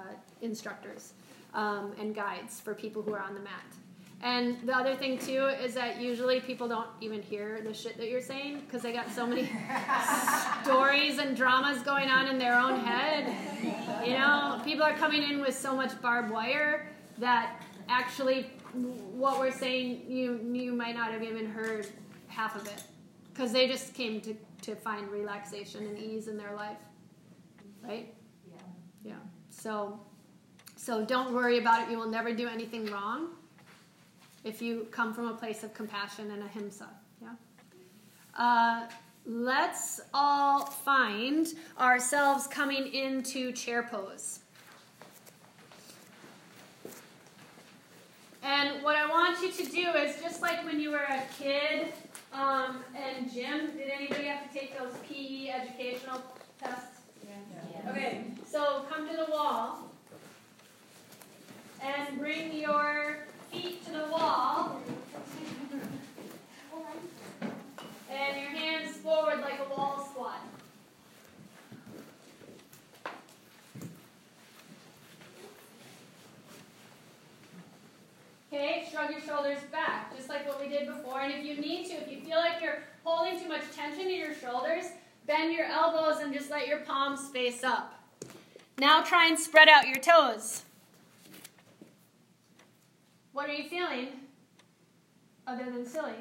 [0.42, 1.14] instructors
[1.56, 3.64] um, and guides for people who are on the mat.
[4.22, 8.10] And the other thing too is that usually people don't even hear the shit that
[8.10, 9.50] you're saying because they got so many
[10.64, 13.34] stories and dramas going on in their own head.
[14.06, 19.52] You know, people are coming in with so much barbed wire that actually what we're
[19.52, 21.88] saying you you might not have even heard
[22.28, 22.84] half of it
[23.34, 26.78] because they just came to to find relaxation and ease in their life,
[27.84, 28.14] right?
[28.48, 28.62] Yeah.
[29.04, 29.14] Yeah.
[29.50, 30.00] So
[30.76, 31.92] so don't worry about it.
[31.92, 33.32] You will never do anything wrong
[34.46, 36.88] if you come from a place of compassion and ahimsa.
[37.22, 37.34] Yeah.
[38.38, 38.88] Uh,
[39.26, 44.40] let's all find ourselves coming into chair pose.
[48.42, 51.92] And what I want you to do is just like when you were a kid
[52.34, 56.22] um, and gym, did anybody have to take those PE educational
[56.62, 57.02] tests?
[57.24, 57.92] Yeah.
[57.92, 59.90] Okay, so come to the wall
[61.82, 64.82] and bring your feet to the wall
[68.12, 70.42] and your hands forward like a wall squat.
[78.52, 81.22] Okay, shrug your shoulders back, just like what we did before.
[81.22, 84.18] And if you need to, if you feel like you're holding too much tension in
[84.18, 84.86] your shoulders,
[85.28, 87.94] bend your elbows and just let your palms face up.
[88.80, 90.64] Now try and spread out your toes.
[93.34, 94.08] What are you feeling?
[95.46, 96.14] Other than silly.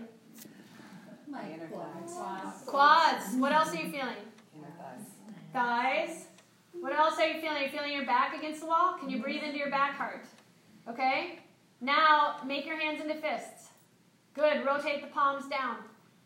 [1.26, 2.62] My inner thighs.
[2.66, 3.36] Quads.
[3.36, 4.16] What else are you feeling?
[4.54, 5.06] Inner thighs.
[5.54, 6.24] Thighs.
[6.78, 7.56] What else are you feeling?
[7.56, 8.98] Are you feeling your back against the wall?
[8.98, 10.24] Can you breathe into your back heart?
[10.88, 11.38] Okay?
[11.80, 13.68] Now make your hands into fists.
[14.34, 14.64] Good.
[14.64, 15.76] Rotate the palms down.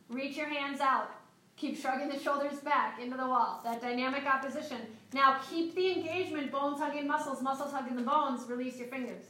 [0.09, 1.11] Reach your hands out.
[1.57, 3.61] Keep shrugging the shoulders back into the wall.
[3.65, 4.79] That dynamic opposition.
[5.13, 8.49] Now keep the engagement, bones hugging muscles, muscles hugging the bones.
[8.49, 9.25] Release your fingers.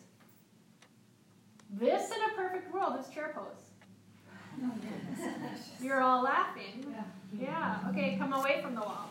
[1.70, 3.72] This in a perfect world is chair pose.
[5.80, 6.94] You're all laughing.
[7.38, 7.78] Yeah.
[7.90, 9.10] Okay, come away from the wall.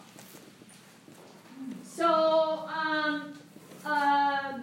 [1.84, 3.34] So, um,
[3.86, 4.60] uh,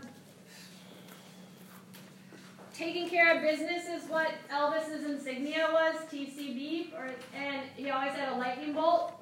[2.78, 8.32] taking care of business is what Elvis's insignia was, TCB, or, and he always had
[8.32, 9.20] a lightning bolt.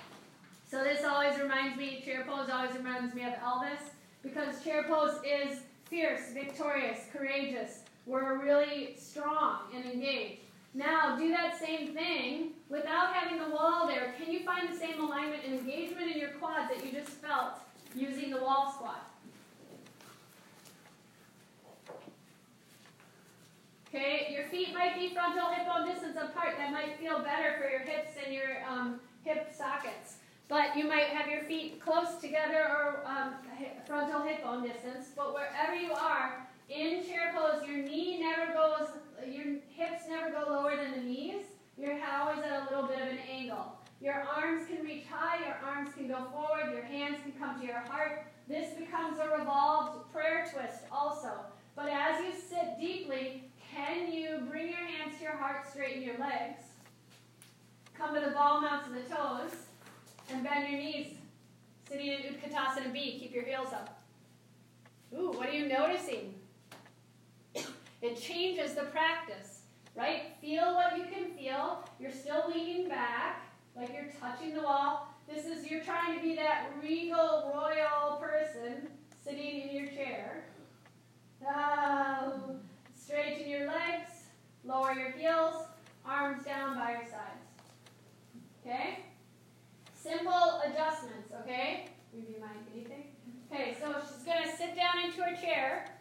[0.70, 3.80] So this always reminds me, chair pose always reminds me of Elvis,
[4.22, 7.84] because chair pose is fierce, victorious, courageous.
[8.04, 10.42] We're really strong and engaged.
[10.74, 14.14] Now, do that same thing without having the wall there.
[14.20, 17.60] Can you find the same alignment and engagement in your quads that you just felt
[17.94, 19.08] using the wall squat?
[23.96, 26.58] Okay, your feet might be frontal hip bone distance apart.
[26.58, 30.16] That might feel better for your hips and your um, hip sockets.
[30.48, 33.36] But you might have your feet close together or um,
[33.86, 35.06] frontal hip bone distance.
[35.16, 38.88] But wherever you are, in chair pose, your knee never goes,
[39.26, 41.46] your hips never go lower than the knees.
[41.78, 43.78] You're always at a little bit of an angle.
[44.02, 47.66] Your arms can reach high, your arms can go forward, your hands can come to
[47.66, 48.26] your heart.
[48.46, 51.30] This becomes a revolved prayer twist also.
[51.74, 53.44] But as you sit deeply,
[53.76, 56.62] can you bring your hands to your heart, straighten your legs,
[57.96, 59.52] come to the ball mounts of the toes,
[60.30, 61.14] and bend your knees?
[61.88, 64.02] Sitting in Utkatasana B, keep your heels up.
[65.14, 66.34] Ooh, what are you noticing?
[68.02, 69.60] It changes the practice,
[69.94, 70.22] right?
[70.40, 71.88] Feel what you can feel.
[72.00, 73.42] You're still leaning back,
[73.76, 75.14] like you're touching the wall.
[75.28, 78.88] This is, you're trying to be that regal, royal person
[79.24, 80.44] sitting in your chair.
[81.46, 82.60] Um,
[83.06, 84.10] straighten your legs,
[84.64, 85.54] lower your heels,
[86.04, 87.46] arms down by your sides.
[88.64, 89.04] Okay?
[89.94, 91.88] Simple adjustments, okay?
[92.12, 93.04] Review my anything.
[93.52, 95.92] Okay, so she's going to sit down into her chair.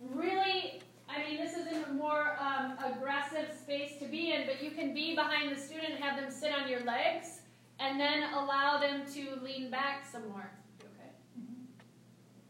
[0.00, 4.70] Really, I mean, this isn't a more um, aggressive space to be in, but you
[4.70, 7.40] can be behind the student and have them sit on your legs
[7.78, 10.50] and then allow them to lean back some more.
[10.80, 11.10] Okay?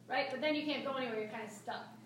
[0.09, 0.27] right?
[0.31, 2.00] But then you can't go anywhere, you're kind of stuck.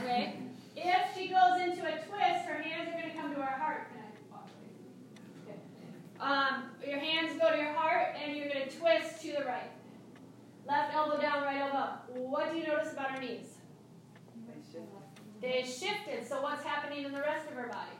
[0.00, 0.38] Okay?
[0.76, 3.88] If she goes into a twist, her hands are going to come to her heart.
[3.90, 5.48] Can I walk away?
[5.48, 5.58] Okay.
[6.20, 9.70] Um, your hands go to your heart, and you're going to twist to the right.
[10.66, 12.10] Left elbow down, right elbow up.
[12.14, 13.56] What do you notice about her knees?
[15.40, 16.26] They shifted.
[16.26, 17.96] So what's happening in the rest of her body?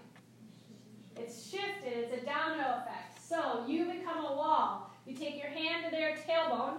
[1.16, 1.92] It's shifted.
[1.92, 3.22] It's a domino effect.
[3.22, 4.90] So you become a wall.
[5.06, 6.78] You take your hand to their tailbone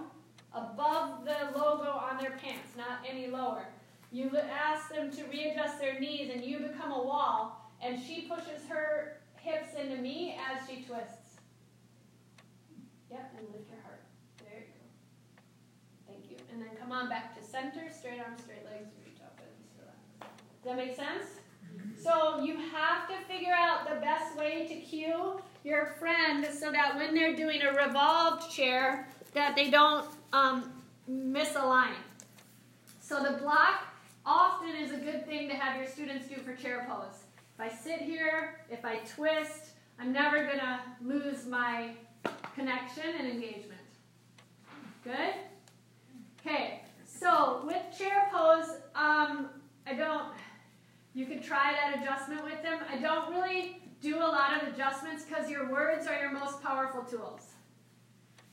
[0.52, 3.66] above the logo on their pants, not any lower.
[4.10, 7.70] You ask them to readjust their knees, and you become a wall.
[7.82, 11.36] And she pushes her hips into me as she twists.
[13.10, 14.02] Yep, and lift your heart.
[14.38, 16.12] There you go.
[16.12, 16.36] Thank you.
[16.52, 19.48] And then come on back to center, straight arms, straight legs, reach up and
[19.78, 20.32] relax.
[20.62, 21.38] Does that make sense?
[22.02, 26.96] So you have to figure out the best way to cue your friend so that
[26.96, 30.72] when they're doing a revolved chair, that they don't um,
[31.10, 31.94] misalign.
[33.00, 33.87] So the block
[34.28, 37.24] often is a good thing to have your students do for chair pose.
[37.54, 41.92] If I sit here, if I twist, I'm never going to lose my
[42.54, 43.80] connection and engagement.
[45.02, 45.34] Good?
[46.40, 49.48] Okay, so with chair pose, um,
[49.86, 50.34] I don't,
[51.14, 52.80] you could try that adjustment with them.
[52.92, 57.02] I don't really do a lot of adjustments because your words are your most powerful
[57.02, 57.54] tools.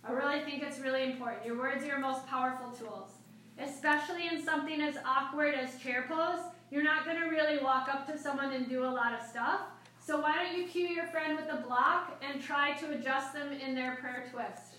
[0.07, 1.45] I really think it's really important.
[1.45, 3.14] Your words are your most powerful tools.
[3.59, 6.39] Especially in something as awkward as chair pose,
[6.71, 9.61] you're not going to really walk up to someone and do a lot of stuff.
[10.05, 13.51] So why don't you cue your friend with a block and try to adjust them
[13.53, 14.75] in their prayer twist?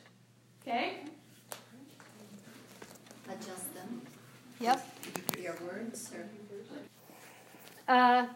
[0.62, 1.04] Okay?
[3.28, 4.02] Adjust them,
[4.60, 4.86] Yep.
[5.40, 6.28] your words, or
[7.92, 8.26] Uh,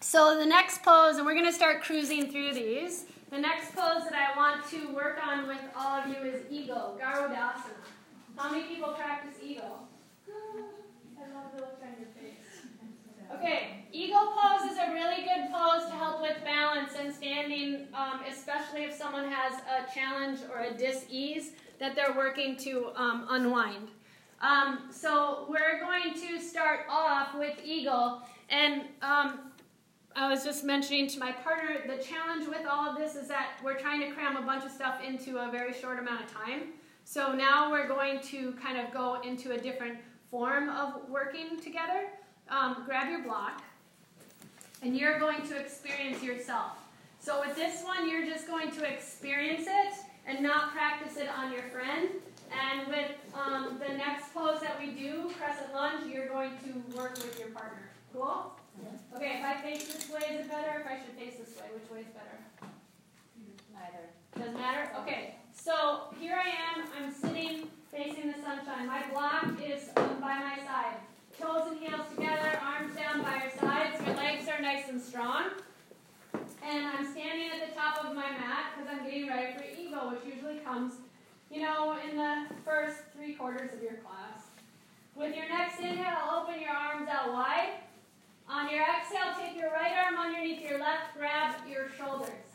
[0.00, 3.04] so the next pose, and we're going to start cruising through these.
[3.30, 6.98] The next pose that I want to work on with all of you is Eagle,
[7.00, 7.95] Garudasana.
[8.36, 9.88] How many people practice Eagle?
[10.28, 12.36] I love the look on your face.
[13.32, 18.20] Okay, Eagle pose is a really good pose to help with balance and standing, um,
[18.30, 23.88] especially if someone has a challenge or a dis-ease that they're working to um, unwind.
[24.42, 29.50] Um, so we're going to start off with Eagle, and um,
[30.14, 33.58] I was just mentioning to my partner the challenge with all of this is that
[33.64, 36.74] we're trying to cram a bunch of stuff into a very short amount of time.
[37.08, 39.96] So now we're going to kind of go into a different
[40.28, 42.08] form of working together.
[42.48, 43.62] Um, grab your block,
[44.82, 46.72] and you're going to experience yourself.
[47.20, 49.94] So with this one, you're just going to experience it
[50.26, 52.08] and not practice it on your friend.
[52.50, 57.14] And with um, the next pose that we do, crescent lunge, you're going to work
[57.18, 57.88] with your partner.
[58.12, 58.52] Cool?
[59.14, 60.80] Okay, if I face this way, is it better?
[60.80, 62.72] If I should face this way, which way is better?
[63.72, 64.08] neither.
[64.36, 64.90] Doesn't matter?
[65.02, 66.86] Okay, so here I am.
[66.96, 68.86] I'm sitting facing the sunshine.
[68.86, 70.96] My block is by my side.
[71.40, 74.00] Toes and heels together, arms down by your sides.
[74.06, 75.50] My legs are nice and strong.
[76.34, 80.10] And I'm standing at the top of my mat because I'm getting ready for Eagle,
[80.10, 80.94] which usually comes,
[81.50, 84.44] you know, in the first three quarters of your class.
[85.14, 87.80] With your next inhale, open your arms out wide.
[88.48, 92.45] On your exhale, take your right arm underneath your left, grab your shoulders.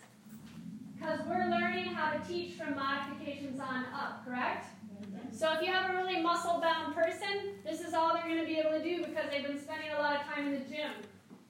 [1.02, 4.68] Because we're learning how to teach from modifications on up, correct?
[5.02, 5.36] Mm-hmm.
[5.36, 8.60] So if you have a really muscle-bound person, this is all they're going to be
[8.60, 10.92] able to do because they've been spending a lot of time in the gym.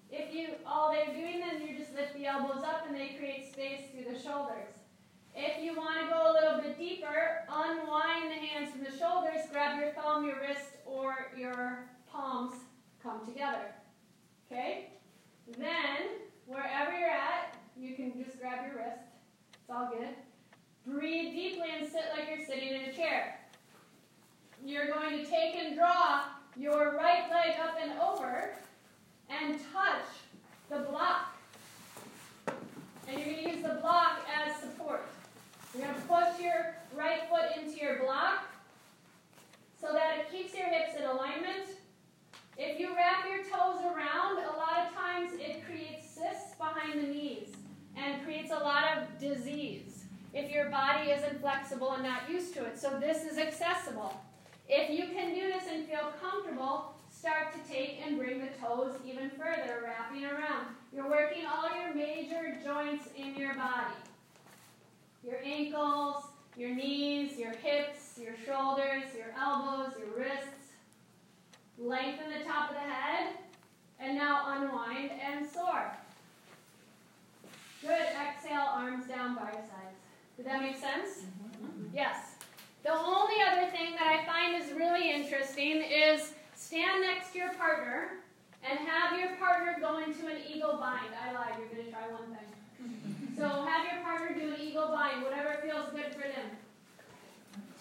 [0.09, 3.51] If you all they're doing, then you just lift the elbows up and they create
[3.51, 4.71] space through the shoulders.
[5.35, 9.41] If you want to go a little bit deeper, unwind the hands from the shoulders,
[9.51, 12.55] grab your thumb, your wrist, or your palms
[13.03, 13.73] come together.
[14.49, 14.91] Okay?
[15.57, 19.10] Then, wherever you're at, you can just grab your wrist.
[19.71, 20.09] It's all good.
[20.85, 23.39] Breathe deeply and sit like you're sitting in a chair.
[24.65, 26.23] You're going to take and draw
[26.57, 28.49] your right leg up and over
[29.29, 30.03] and touch
[30.69, 31.37] the block.
[33.07, 35.07] And you're going to use the block as support.
[35.73, 38.49] You're going to push your right foot into your block
[39.79, 41.77] so that it keeps your hips in alignment.
[42.57, 47.07] If you wrap your toes around, a lot of times it creates cysts behind the
[47.07, 47.55] knees
[47.95, 52.65] and creates a lot of disease if your body isn't flexible and not used to
[52.65, 52.79] it.
[52.79, 54.19] So this is accessible.
[54.67, 58.95] If you can do this and feel comfortable, start to take and bring the toes
[59.05, 60.67] even further, wrapping around.
[60.93, 63.95] You're working all your major joints in your body.
[65.23, 66.23] Your ankles,
[66.57, 70.47] your knees, your hips, your shoulders, your elbows, your wrists.
[71.77, 73.33] Lengthen the top of the head,
[73.99, 75.91] and now unwind and soar.
[77.81, 78.07] Good.
[78.13, 79.97] Exhale, arms down by your sides.
[80.37, 81.25] Did that make sense?
[81.25, 81.95] Mm-hmm.
[81.95, 82.35] Yes.
[82.83, 87.53] The only other thing that I find is really interesting is stand next to your
[87.53, 88.21] partner
[88.67, 91.13] and have your partner go into an eagle bind.
[91.17, 92.47] I lied, you're going to try one thing.
[93.37, 96.45] So have your partner do an eagle bind, whatever feels good for them.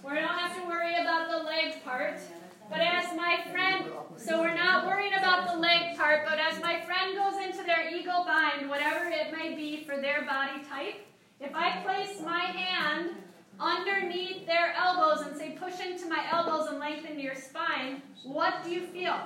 [0.03, 2.19] We don't have to worry about the leg part.
[2.71, 6.81] But as my friend, so we're not worried about the leg part, but as my
[6.83, 11.05] friend goes into their eagle bind, whatever it may be for their body type,
[11.41, 13.17] if I place my hand
[13.59, 18.71] underneath their elbows and say push into my elbows and lengthen your spine, what do
[18.71, 19.19] you feel?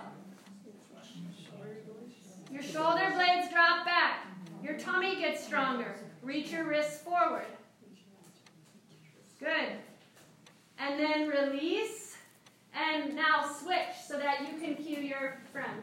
[2.51, 4.27] Your shoulder blades drop back.
[4.63, 5.97] Your tummy gets stronger.
[6.23, 7.47] Reach your wrists forward.
[9.39, 9.73] Good.
[10.79, 12.04] And then release.
[12.77, 15.83] And now switch so that you can cue your friend.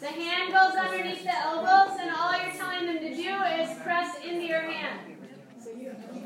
[0.00, 4.16] The hand goes underneath the elbows, and all you're telling them to do is press
[4.24, 5.00] into your hand.
[5.60, 6.24] So you keep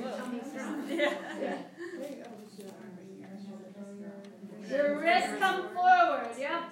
[4.69, 6.65] your wrists come forward, yep.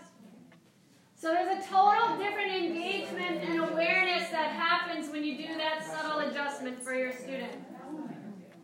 [1.16, 6.20] So there's a total different engagement and awareness that happens when you do that subtle
[6.20, 7.52] adjustment for your student.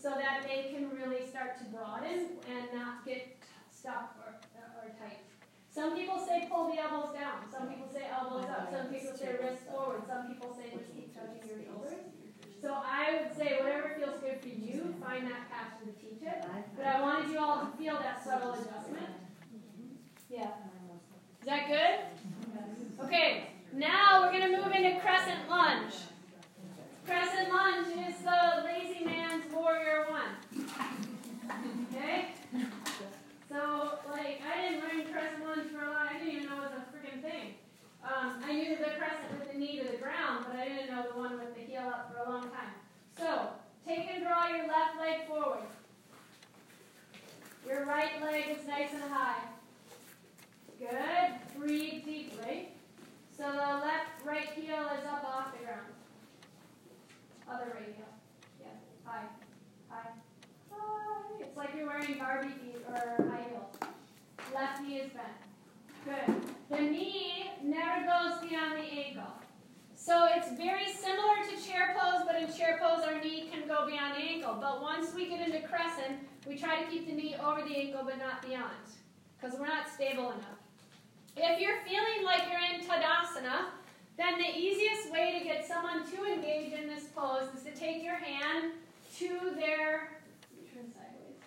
[0.00, 3.36] so that they can really start to broaden and not get
[3.70, 4.40] stuck or,
[4.80, 5.20] or tight.
[5.68, 7.44] Some people say pull the elbows down.
[7.52, 8.72] Some people say elbows up.
[8.72, 10.02] Some people say wrists forward.
[10.08, 12.00] Some people say just keep touching your shoulders.
[12.62, 16.44] So I would say whatever feels good for you, find that passion to teach it.
[16.76, 19.08] But I wanted you all to feel that subtle adjustment.
[20.28, 20.50] Yeah.
[21.40, 23.04] Is that good?
[23.06, 23.50] Okay.
[23.72, 25.94] Now we're going to move into crescent lunge.
[27.10, 30.62] Crescent lunge is the lazy man's warrior one.
[31.92, 32.28] Okay?
[33.48, 36.70] So, like, I didn't learn crescent lunge for a long I didn't even know it
[36.70, 37.54] was a freaking thing.
[38.04, 41.02] Um, I knew the crescent with the knee to the ground, but I didn't know
[41.12, 42.78] the one with the heel up for a long time.
[43.18, 43.48] So,
[43.84, 45.66] take and draw your left leg forward.
[47.66, 49.42] Your right leg is nice and high.
[50.78, 51.58] Good.
[51.58, 52.68] Breathe deeply.
[53.36, 55.86] So the left right heel is up off the ground.
[57.50, 58.06] Other heel.
[58.60, 58.66] Yeah.
[59.04, 59.24] High.
[59.88, 60.10] High.
[60.70, 61.40] High.
[61.40, 63.76] It's like you're wearing Barbie feet or high heels.
[64.54, 65.26] Left knee is bent.
[66.04, 66.42] Good.
[66.70, 69.32] The knee never goes beyond the ankle.
[69.96, 73.86] So it's very similar to chair pose, but in chair pose our knee can go
[73.86, 74.56] beyond the ankle.
[74.60, 78.02] But once we get into crescent, we try to keep the knee over the ankle
[78.04, 78.86] but not beyond
[79.38, 80.60] because we're not stable enough.
[81.36, 83.70] If you're feeling like you're in Tadasana,
[84.20, 88.04] then the easiest way to get someone to engage in this pose is to take
[88.04, 88.72] your hand
[89.18, 90.18] to their
[90.74, 91.40] turn sideways.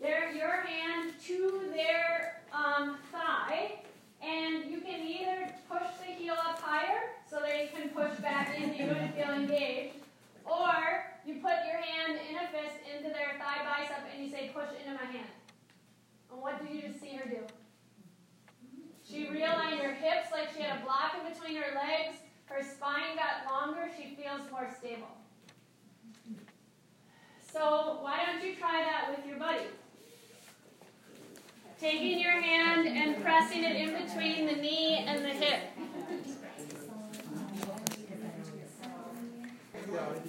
[0.00, 3.80] Their your hand to their um, thigh,
[4.22, 8.76] and you can either push the heel up higher so they can push back into
[8.76, 9.96] you and feel engaged,
[10.44, 14.52] or you put your hand in a fist into their thigh bicep and you say,
[14.54, 15.30] "Push into my hand."
[16.30, 17.40] And what did you just see her do?
[19.08, 22.18] She realigned her hips like she had a block in between her legs.
[22.46, 23.88] Her spine got longer.
[23.96, 25.16] She feels more stable.
[27.52, 29.66] So why don't you try that with your buddy?
[31.80, 35.60] Taking your hand and pressing it in between the knee and the hip.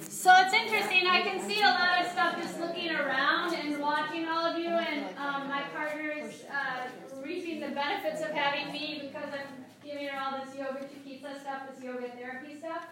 [0.10, 1.08] So it's interesting.
[1.08, 4.68] I can see a lot of stuff just looking around and watching all of you,
[4.68, 6.88] and um, my partner is uh,
[7.24, 11.64] reaping the benefits of having me because I'm giving her all this yoga chikitsa stuff,
[11.74, 12.84] this yoga therapy stuff.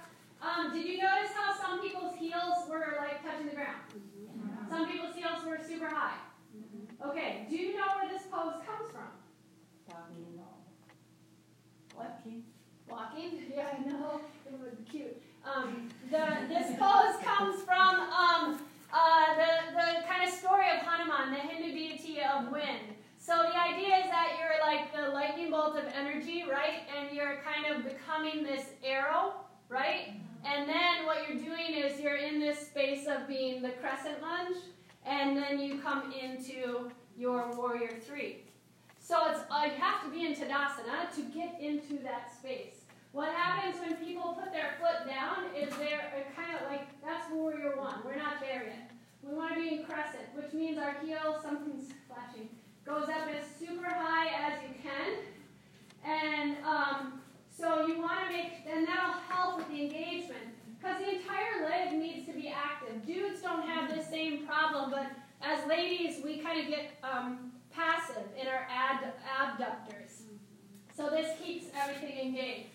[0.41, 3.81] Um, did you notice how some people's heels were like touching the ground?
[4.69, 6.17] Some people's heels were super high.
[7.05, 9.11] Okay, do you know where this pose comes from?
[11.95, 12.43] Walking.
[12.89, 13.41] Walking?
[13.55, 14.21] Yeah, I know.
[14.45, 15.21] It would be cute.
[15.45, 18.59] Um, the, this pose comes from um,
[18.91, 22.95] uh, the, the kind of story of Hanuman, the Hindu deity of wind.
[23.25, 26.83] So the idea is that you're like the lightning bolt of energy, right?
[26.95, 29.33] And you're kind of becoming this arrow,
[29.67, 30.13] right?
[30.45, 34.57] And then what you're doing is you're in this space of being the crescent lunge,
[35.07, 38.43] and then you come into your warrior three.
[38.99, 42.81] So it's uh, you have to be in Tadasana to get into that space.
[43.11, 47.75] What happens when people put their foot down is they're kind of like, that's warrior
[47.75, 47.95] one.
[48.05, 48.91] We're not there yet.
[49.23, 52.49] We want to be in crescent, which means our heel, something's flashing,
[52.85, 55.17] goes up as super high as you can.
[56.05, 60.43] And um, so you want to make, and that'll help with the engagement
[60.77, 63.05] because the entire leg needs to be active.
[63.05, 65.07] Dudes don't have this same problem, but
[65.41, 70.23] as ladies, we kind of get um, passive in our ad, abductors.
[70.95, 72.69] So this keeps everything engaged.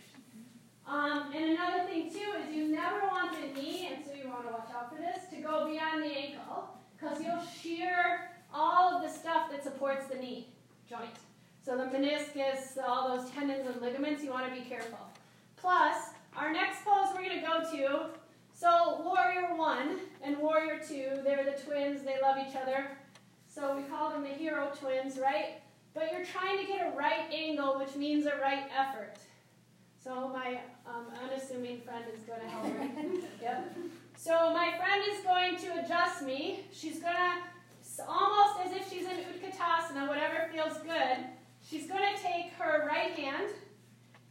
[0.86, 4.46] Um, and another thing too is you never want the knee, and so you want
[4.46, 9.03] to watch out for this, to go beyond the ankle because you'll shear all of
[9.03, 10.48] the stuff that supports the knee
[10.88, 11.16] joint.
[11.64, 14.98] So the meniscus, all those tendons and ligaments, you want to be careful.
[15.57, 15.96] Plus,
[16.36, 18.11] our next pose we're going to go to,
[18.53, 22.90] so warrior one and warrior two, they're the twins, they love each other.
[23.46, 25.61] So we call them the hero twins, right?
[25.92, 29.16] But you're trying to get a right angle, which means a right effort.
[30.03, 33.20] So my um, unassuming friend is going to help me.
[33.42, 33.76] yep.
[34.16, 36.64] So my friend is going to adjust me.
[36.72, 37.32] She's going to,
[38.09, 41.24] almost as if she's in Utkatasana, whatever feels good,
[41.68, 43.51] she's going to take her right hand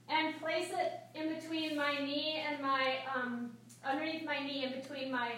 [0.07, 3.51] and place it in between my knee and my, um,
[3.83, 5.33] underneath my knee, in between my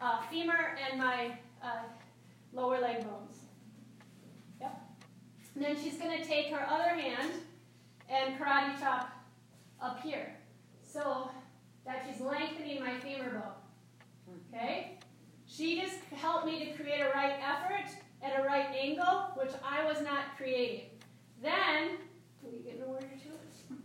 [0.00, 1.82] uh, femur and my uh,
[2.52, 3.38] lower leg bones.
[4.60, 4.80] Yep.
[5.54, 7.32] And then she's going to take her other hand
[8.08, 9.12] and karate chop
[9.80, 10.34] up here.
[10.82, 11.30] So
[11.84, 14.38] that she's lengthening my femur bone.
[14.52, 14.98] Okay?
[15.56, 17.88] She just helped me to create a right effort
[18.22, 20.90] at a right angle, which I was not creating.
[21.42, 21.96] Then,
[22.40, 23.76] can we get in order to it?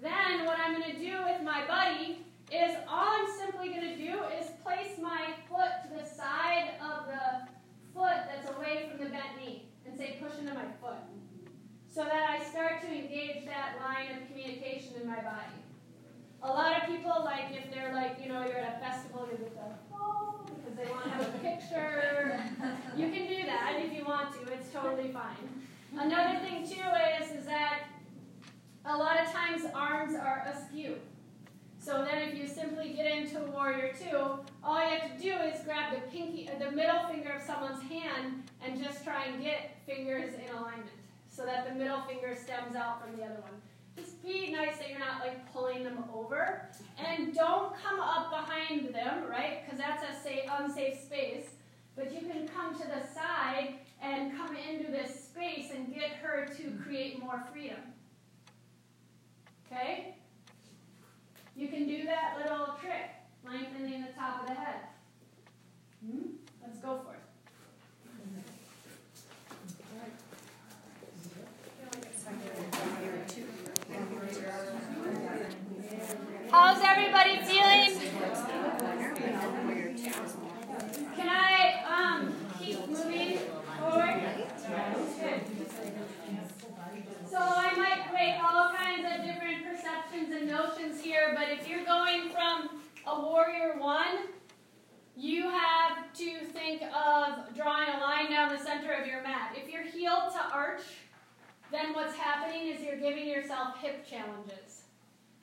[0.00, 3.96] Then what I'm going to do with my buddy is all I'm simply going to
[3.96, 7.50] do is place my foot to the side of the
[7.92, 11.02] foot that's away from the bent knee and say push into my foot
[11.88, 15.58] so that I start to engage that line of communication in my body.
[16.44, 19.38] A lot of people, like if they're like, you know, you're at a festival, you're
[19.38, 20.42] with the, oh,
[20.72, 22.40] because they want to have a picture.
[22.96, 25.36] You can do that if you want to, it's totally fine.
[25.98, 26.82] Another thing too
[27.20, 27.84] is, is that
[28.84, 30.96] a lot of times arms are askew.
[31.78, 34.16] So then if you simply get into warrior two,
[34.62, 37.82] all you have to do is grab the pinky, uh, the middle finger of someone's
[37.82, 40.88] hand and just try and get fingers in alignment
[41.28, 43.61] so that the middle finger stems out from the other one.
[43.96, 46.68] Just be nice that you're not like pulling them over.
[46.98, 49.64] And don't come up behind them, right?
[49.64, 51.50] Because that's a safe, unsafe space.
[51.94, 56.46] But you can come to the side and come into this space and get her
[56.56, 57.78] to create more freedom.
[59.66, 60.16] Okay?
[61.54, 63.10] You can do that little trick,
[63.44, 64.80] lengthening the top of the head.
[66.04, 66.28] Hmm?
[66.62, 67.11] Let's go for it.
[76.52, 77.98] How's everybody feeling?
[81.16, 83.38] Can I um, keep moving
[83.78, 84.20] forward?
[87.30, 91.86] So I might make all kinds of different perceptions and notions here, but if you're
[91.86, 94.26] going from a warrior one,
[95.16, 99.56] you have to think of drawing a line down the center of your mat.
[99.56, 100.82] If you're heel to arch,
[101.70, 104.71] then what's happening is you're giving yourself hip challenges.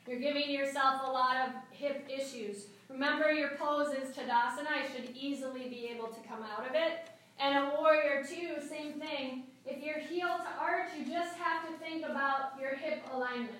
[0.09, 2.65] You're giving yourself a lot of hip issues.
[2.89, 4.65] Remember, your pose is Tadasana.
[4.73, 7.07] I should easily be able to come out of it.
[7.39, 9.43] And a warrior, too, same thing.
[9.67, 13.51] If you're heel to arch, you just have to think about your hip alignment,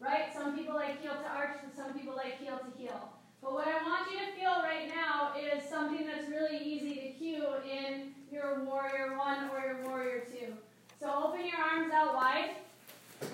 [0.00, 0.32] right?
[0.34, 3.10] Some people like heel to arch, and some people like heel to heel.
[3.42, 7.08] But what I want you to feel right now is something that's really easy to
[7.18, 10.54] cue in your warrior one or your warrior two.
[10.98, 12.52] So open your arms out wide,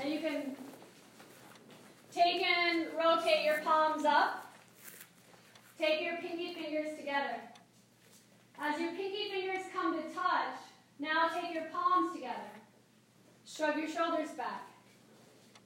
[0.00, 0.56] and you can
[2.12, 4.46] take and rotate your palms up.
[5.78, 7.36] Take your pinky fingers together.
[8.61, 10.59] As your pinky fingers come to touch,
[10.98, 12.50] now take your palms together.
[13.44, 14.68] Shrug your shoulders back.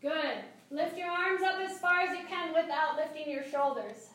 [0.02, 0.44] Good.
[0.70, 4.08] Lift your arms up as far as you can without lifting your shoulders.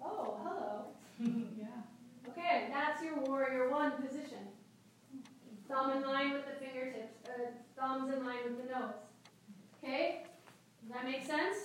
[0.00, 0.84] Oh, hello.
[1.58, 2.30] Yeah.
[2.30, 4.38] Okay, that's your warrior one position.
[5.68, 8.94] Thumb in line with the fingertips, uh, thumbs in line with the nose.
[9.88, 10.22] Okay?
[10.82, 11.56] Does that make sense?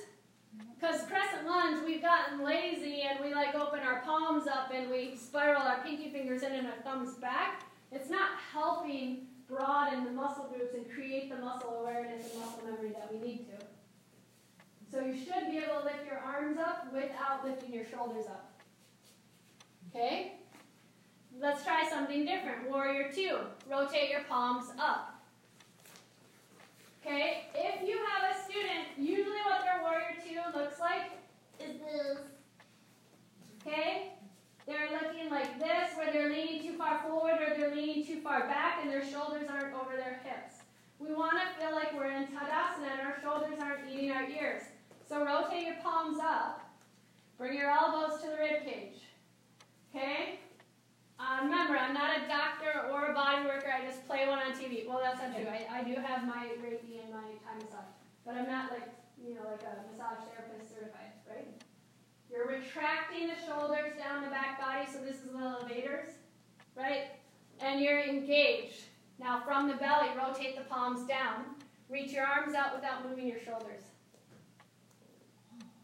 [0.79, 5.15] Because crescent lunge, we've gotten lazy and we like open our palms up and we
[5.15, 7.63] spiral our pinky fingers in and our thumbs back.
[7.91, 12.89] It's not helping broaden the muscle groups and create the muscle awareness and muscle memory
[12.89, 13.65] that we need to.
[14.91, 18.51] So you should be able to lift your arms up without lifting your shoulders up.
[19.89, 20.33] Okay?
[21.39, 22.69] Let's try something different.
[22.69, 23.39] Warrior two.
[23.69, 25.12] Rotate your palms up.
[27.05, 31.11] Okay, if you have a student, usually what their warrior two looks like
[31.59, 32.17] is this.
[33.61, 34.13] Okay,
[34.65, 38.47] they're looking like this, where they're leaning too far forward or they're leaning too far
[38.47, 40.63] back and their shoulders aren't over their hips.
[40.97, 44.63] We want to feel like we're in Tadasana and our shoulders aren't eating our ears.
[45.07, 46.61] So rotate your palms up.
[47.37, 49.01] Bring your elbows to the rib cage.
[49.93, 50.39] Okay?
[51.19, 53.71] Uh, remember, I'm not a doctor or a body worker.
[53.71, 54.87] I just play one on TV.
[54.87, 55.45] Well, that's not true.
[55.47, 57.93] I, I do have my Reiki and my Thai massage,
[58.25, 58.89] but I'm not like
[59.23, 61.47] you know like a massage therapist certified, right?
[62.31, 66.09] You're retracting the shoulders down the back body, so this is little elevators,
[66.75, 67.11] right?
[67.59, 68.81] And you're engaged.
[69.19, 71.45] Now, from the belly, rotate the palms down.
[71.89, 73.83] Reach your arms out without moving your shoulders.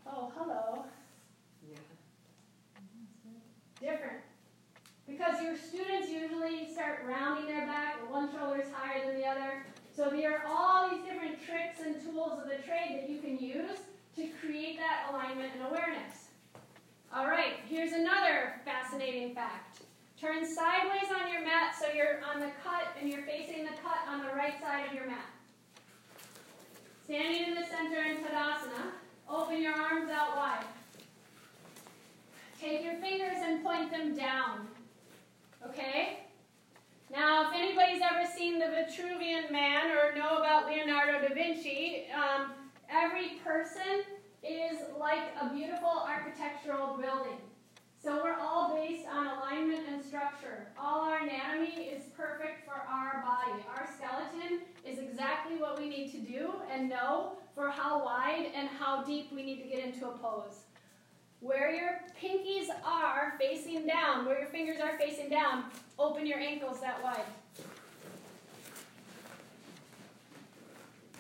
[0.08, 0.86] Oh, hello.
[1.70, 1.78] Yeah.
[3.80, 4.22] Different.
[5.10, 9.66] Because your students usually start rounding their back, one shoulder is higher than the other.
[9.96, 13.38] So there are all these different tricks and tools of the trade that you can
[13.38, 13.80] use
[14.16, 16.30] to create that alignment and awareness.
[17.14, 19.82] All right, here's another fascinating fact.
[20.22, 24.08] Turn sideways on your mat so you're on the cut and you're facing the cut
[24.08, 25.26] on the right side of your mat.
[27.04, 28.92] Standing in the center in Tadasana,
[29.28, 30.66] open your arms out wide.
[32.62, 34.69] Take your fingers and point them down.
[35.68, 36.20] Okay?
[37.12, 42.52] Now, if anybody's ever seen the Vitruvian Man or know about Leonardo da Vinci, um,
[42.90, 44.04] every person
[44.44, 47.40] is like a beautiful architectural building.
[48.02, 50.68] So we're all based on alignment and structure.
[50.80, 53.62] All our anatomy is perfect for our body.
[53.76, 58.70] Our skeleton is exactly what we need to do and know for how wide and
[58.70, 60.62] how deep we need to get into a pose.
[61.42, 65.66] Where your pinkies are facing down, where your fingers are facing down,
[65.98, 67.24] open your ankles that wide.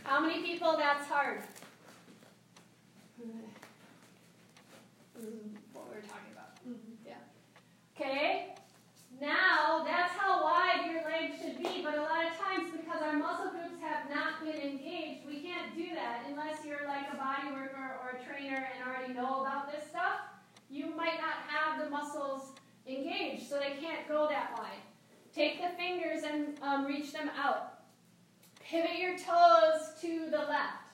[0.04, 1.44] How many people that's hard?
[5.20, 6.56] Mm, what we're talking about.
[6.68, 7.08] Mm-hmm.
[7.08, 7.14] Yeah.
[7.96, 8.56] Okay?
[9.22, 13.14] Now, that's how wide your legs should be, but a lot of times, because our
[13.14, 17.52] muscle groups have not been engaged, we can't do that unless you're like a body
[17.52, 20.22] worker or a trainer and already know about this stuff.
[20.70, 22.54] You might not have the muscles
[22.88, 24.80] engaged, so they can't go that wide.
[25.36, 27.74] Take the fingers and um, reach them out.
[28.64, 30.88] Pivot your toes to the left.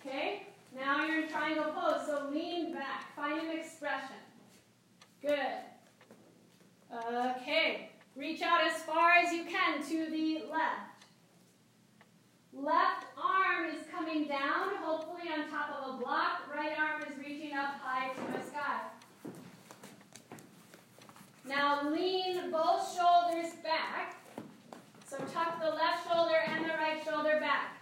[0.00, 0.42] Okay?
[0.76, 3.16] Now you're in triangle pose, so lean back.
[3.16, 4.23] Find an expression.
[5.24, 5.38] Good.
[7.02, 7.88] Okay.
[8.14, 11.06] Reach out as far as you can to the left.
[12.52, 16.42] Left arm is coming down, hopefully on top of a block.
[16.54, 18.80] Right arm is reaching up high to the sky.
[21.46, 24.16] Now lean both shoulders back.
[25.08, 27.78] So tuck the left shoulder and the right shoulder back.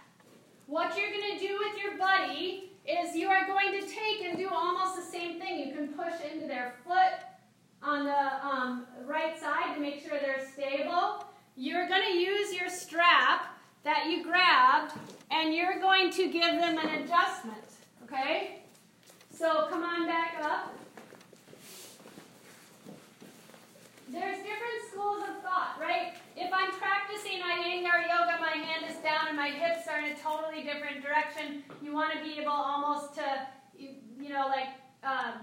[0.67, 4.37] What you're going to do with your buddy is you are going to take and
[4.37, 5.67] do almost the same thing.
[5.67, 7.32] You can push into their foot
[7.83, 11.25] on the um, right side to make sure they're stable.
[11.55, 14.93] You're going to use your strap that you grabbed
[15.31, 17.57] and you're going to give them an adjustment.
[18.03, 18.59] Okay?
[19.35, 20.73] So come on back up.
[24.09, 26.13] There's different schools of thought, right?
[26.37, 30.15] If I'm practicing Iyengar yoga, my hand is down and my hips are in a
[30.15, 31.63] totally different direction.
[31.81, 34.69] You want to be able almost to, you, know, like
[35.03, 35.33] uh,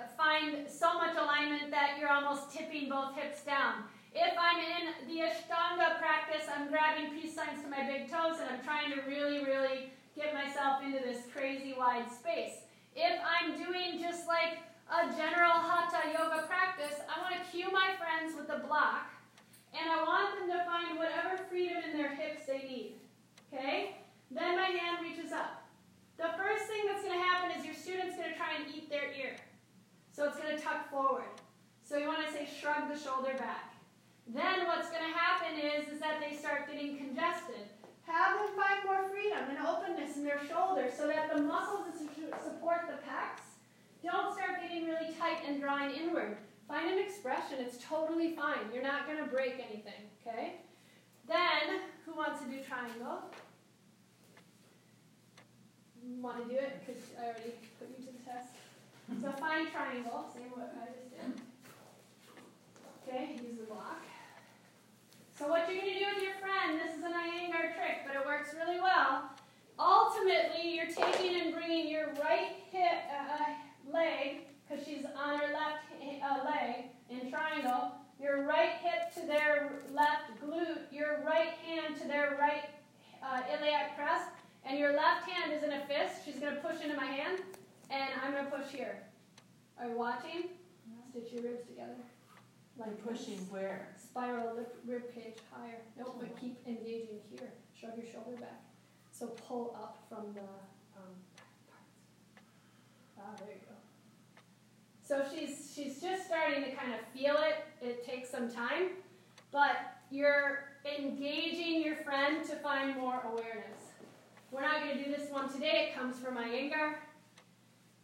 [0.00, 3.84] Uh, find so much alignment that you're almost tipping both hips down.
[4.14, 8.48] If I'm in the Ashtanga practice, I'm grabbing peace signs to my big toes and
[8.48, 12.64] I'm trying to really, really get myself into this crazy wide space.
[12.96, 17.94] If I'm doing just like a general hatha yoga practice, I want to cue my
[18.00, 19.06] friends with the block,
[19.72, 22.94] and I want them to find whatever freedom in their hips they need.
[23.52, 23.96] Okay?
[24.30, 25.62] Then my hand reaches up.
[26.16, 28.90] The first thing that's going to happen is your student's going to try and eat
[28.90, 29.36] their ear.
[30.12, 31.30] So it's going to tuck forward.
[31.82, 33.74] So you want to say shrug the shoulder back.
[34.26, 37.66] Then what's going to happen is, is that they start getting congested.
[38.06, 41.86] Have them find more freedom and openness in their shoulders so that the muscles
[42.30, 43.58] that support the pecs
[44.02, 46.36] don't start getting really tight and drawing inward.
[46.68, 47.58] Find an expression.
[47.58, 48.70] It's totally fine.
[48.72, 50.54] You're not going to break anything, okay?
[51.26, 53.22] Then, who wants to do triangle?
[56.20, 56.80] Want to do it?
[56.86, 58.54] Because I already put you to the test.
[59.18, 60.24] So find triangle.
[60.32, 61.42] Same what I just did.
[63.02, 64.04] Okay, use the block.
[65.36, 68.14] So what you're going to do with your friend, this is an Iyengar trick, but
[68.14, 69.30] it works really well.
[69.78, 75.88] Ultimately, you're taking and bringing your right hip, uh, leg, because she's on her left
[76.22, 82.06] uh, leg in triangle, your right hip to their left glute, your right hand to
[82.06, 82.68] their right
[83.24, 84.30] uh, iliac crest,
[84.64, 86.24] and your left hand is in a fist.
[86.24, 87.40] She's going to push into my hand,
[87.90, 89.02] and I'm going to push here.
[89.78, 90.50] Are you watching?
[91.10, 91.96] Stitch your ribs together.
[92.78, 93.88] Like Pushing where?
[94.00, 95.80] spiral lip, rib cage higher.
[95.98, 97.50] Nope, but keep engaging here.
[97.78, 98.60] Shrug your shoulder back.
[99.10, 101.12] So pull up from the um,
[101.68, 101.92] parts.
[103.18, 103.74] Ah, there you go.
[105.02, 107.84] So she's she's just starting to kind of feel it.
[107.84, 108.90] It takes some time,
[109.50, 109.76] but
[110.10, 110.64] you're
[110.98, 113.80] engaging your friend to find more awareness.
[114.50, 115.90] We're not going to do this one today.
[115.90, 116.94] It comes from my Iyengar,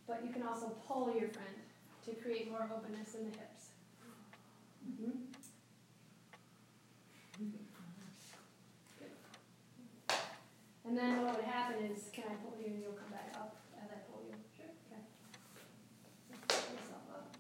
[0.07, 1.57] but you can also pull your friend
[2.05, 3.71] to create more openness in the hips.
[4.87, 5.27] Mhm.
[10.85, 13.57] And then what would happen is, can I pull you and you'll come back up
[13.77, 14.37] as I pull you?
[14.57, 14.71] Sure.
[14.87, 15.03] Okay.
[16.47, 17.37] Pull yourself up.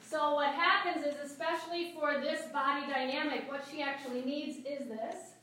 [0.00, 5.34] So what happens is, especially for this body dynamic, what she actually needs is this.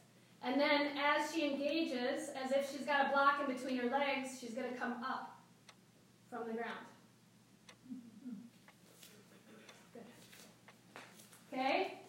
[0.42, 4.39] And then as she engages, as if she's got a block in between her legs,
[4.42, 5.31] she's going to come up
[6.32, 6.86] from the ground.
[9.94, 10.02] Good.
[11.52, 12.00] Okay?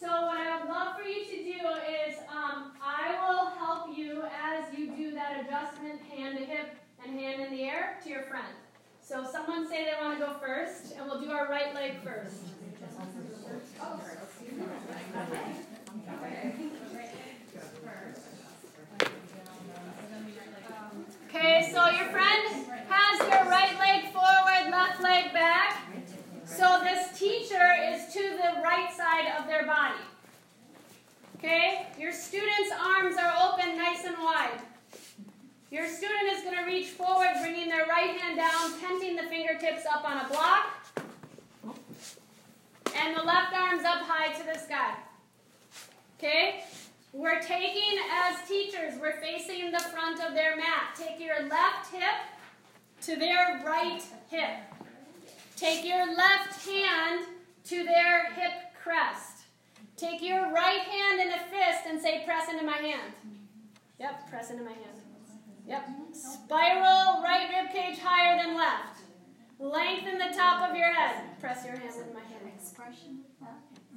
[0.00, 1.68] So what I would love for you to do
[2.06, 7.18] is um, I will help you as you do that adjustment hand to hip and
[7.18, 8.54] hand in the air to your friend.
[9.02, 12.36] So someone say they want to go first, and we'll do our right leg first.
[21.28, 25.82] Okay, so your friend has your right leg forward, left leg back.
[26.44, 30.00] So this teacher is to the right side of their body.
[31.36, 31.86] Okay?
[31.98, 34.60] Your student's arms are open nice and wide.
[35.70, 39.84] Your student is going to reach forward, bringing their right hand down, tenting the fingertips
[39.98, 40.66] up on a block,
[42.94, 44.94] and the left arm's up high to the sky.
[46.18, 46.62] Okay?
[47.12, 50.96] We're taking, as teachers, we're facing the front of their mat.
[50.96, 52.02] Take your left hip
[53.02, 54.50] to their right hip.
[55.56, 57.24] Take your left hand
[57.64, 59.46] to their hip crest.
[59.96, 63.12] Take your right hand in a fist and say, press into my hand.
[63.98, 65.00] Yep, press into my hand.
[65.66, 65.88] Yep.
[66.12, 68.97] Spiral right rib cage higher than left.
[69.58, 71.38] Lengthen the top of your head.
[71.40, 72.52] Press your hand into my hand.
[72.56, 73.20] Expression.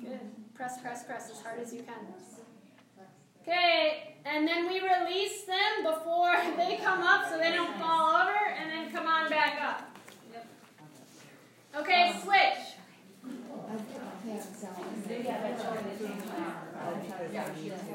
[0.01, 0.19] Good.
[0.55, 1.95] Press, press, press as hard as you can.
[3.41, 8.37] Okay, and then we release them before they come up so they don't fall over,
[8.59, 9.97] and then come on back up.
[11.75, 12.71] Okay, switch.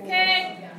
[0.02, 0.70] Okay,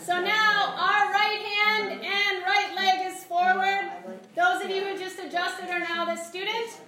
[0.00, 3.90] so now our right hand and right leg is forward.
[4.34, 6.80] Those of you who just adjusted are now the student.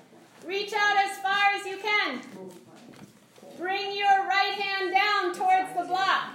[0.44, 2.20] Reach out as far as you can.
[3.56, 6.32] Bring your right hand down towards the block.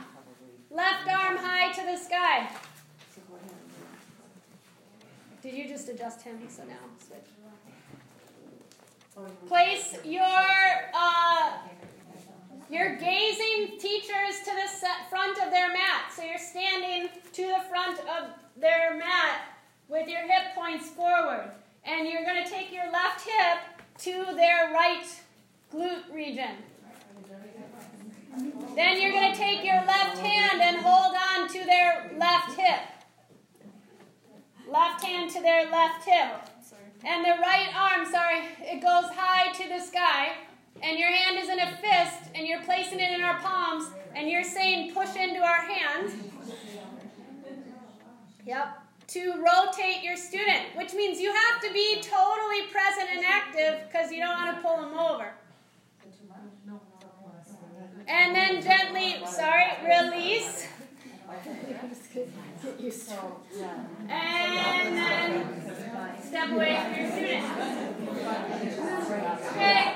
[0.71, 2.49] Left arm high to the sky.
[5.41, 6.39] Did you just adjust him?
[6.47, 6.75] So now
[7.05, 7.19] switch.
[9.49, 10.21] Place your
[10.93, 11.57] uh,
[12.69, 16.13] your gazing teachers to the front of their mat.
[16.15, 19.41] So you're standing to the front of their mat
[19.89, 21.51] with your hip points forward.
[21.85, 23.59] And you're going to take your left hip
[23.99, 25.05] to their right
[25.73, 26.55] glute region.
[28.75, 32.79] Then you're going to take your left hand and hold on to their left hip.
[34.67, 36.49] Left hand to their left hip.
[37.03, 40.33] And the right arm, sorry, it goes high to the sky.
[40.81, 44.29] And your hand is in a fist, and you're placing it in our palms, and
[44.29, 46.11] you're saying push into our hand.
[48.45, 48.82] Yep.
[49.13, 54.11] To rotate your student, which means you have to be totally present and active because
[54.11, 55.33] you don't want to pull them over.
[58.07, 60.67] And then gently, sorry, release.
[64.09, 65.31] And then
[66.21, 67.45] step away from your student.
[69.51, 69.93] Okay,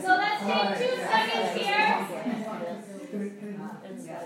[0.00, 2.06] so let's take two seconds here.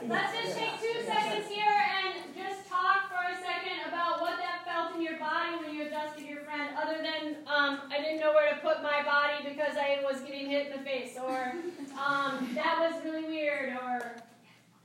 [0.09, 4.65] Let's just take two seconds here and just talk for a second about what that
[4.65, 8.33] felt in your body when you adjusted your friend, other than um, I didn't know
[8.33, 11.55] where to put my body because I was getting hit in the face, or
[11.99, 14.17] um, that was really weird, or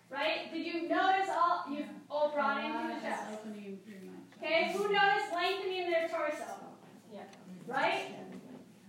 [0.09, 0.51] right?
[0.51, 3.23] Did you notice all you all brought into the chest?
[3.33, 4.15] Opening pretty much.
[4.41, 6.45] Okay, who noticed lengthening their torso?
[7.13, 7.21] Yeah,
[7.67, 8.15] right?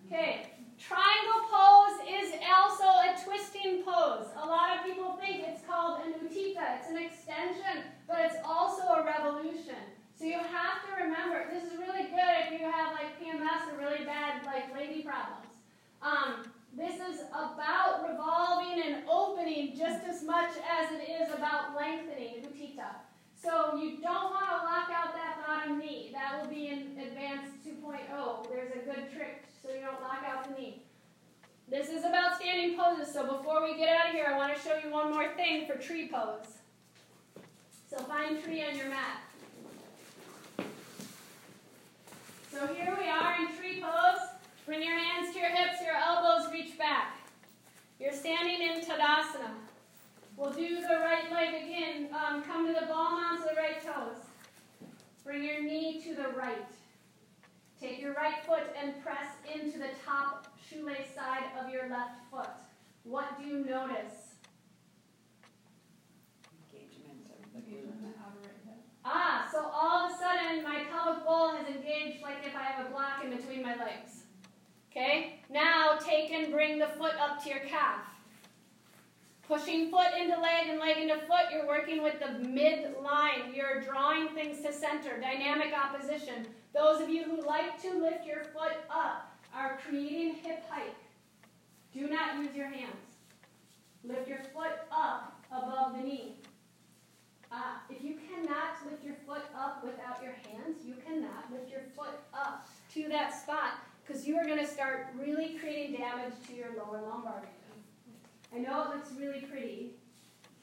[0.06, 4.26] Okay, triangle pose is also a twisting pose.
[4.42, 8.82] A lot of people think it's called an utthita, it's an extension, but it's also
[8.84, 9.95] a revolution.
[10.18, 13.78] So you have to remember, this is really good if you have like PMS or
[13.78, 15.52] really bad like lady problems.
[16.00, 22.44] Um, this is about revolving and opening just as much as it is about lengthening,
[22.44, 22.96] utthita.
[23.34, 26.10] So you don't want to lock out that bottom knee.
[26.14, 28.48] That will be in Advanced 2.0.
[28.48, 30.82] There's a good trick so you don't lock out the knee.
[31.68, 34.62] This is about standing poses, so before we get out of here, I want to
[34.62, 36.58] show you one more thing for tree pose.
[37.90, 39.25] So find tree on your mat.
[42.58, 44.28] So here we are in tree pose.
[44.64, 47.18] Bring your hands to your hips, your elbows reach back.
[48.00, 49.50] You're standing in Tadasana.
[50.38, 52.08] We'll do the right leg again.
[52.14, 54.16] Um, come to the ball onto the right toes.
[55.22, 56.66] Bring your knee to the right.
[57.78, 62.48] Take your right foot and press into the top shoelace side of your left foot.
[63.04, 64.32] What do you notice?
[66.72, 68.80] Engagement of the outer right hip.
[69.04, 71.66] Ah, so all of a sudden my pelvic bowl has
[72.22, 74.24] like if I have a block in between my legs.
[74.90, 75.40] Okay?
[75.50, 78.00] Now take and bring the foot up to your calf.
[79.46, 83.54] Pushing foot into leg and leg into foot, you're working with the midline.
[83.54, 86.46] You're drawing things to center, dynamic opposition.
[86.74, 90.96] Those of you who like to lift your foot up are creating hip hike.
[91.94, 92.90] Do not use your hands.
[94.02, 96.36] Lift your foot up above the knee.
[97.52, 101.82] Uh, if you cannot lift your foot up without your hands, you cannot lift your
[101.94, 106.54] foot up to that spot because you are going to start really creating damage to
[106.54, 107.42] your lower lumbar.
[108.54, 109.90] I know it looks really pretty,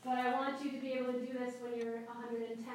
[0.04, 2.66] but I want you to be able to do this when you're 110.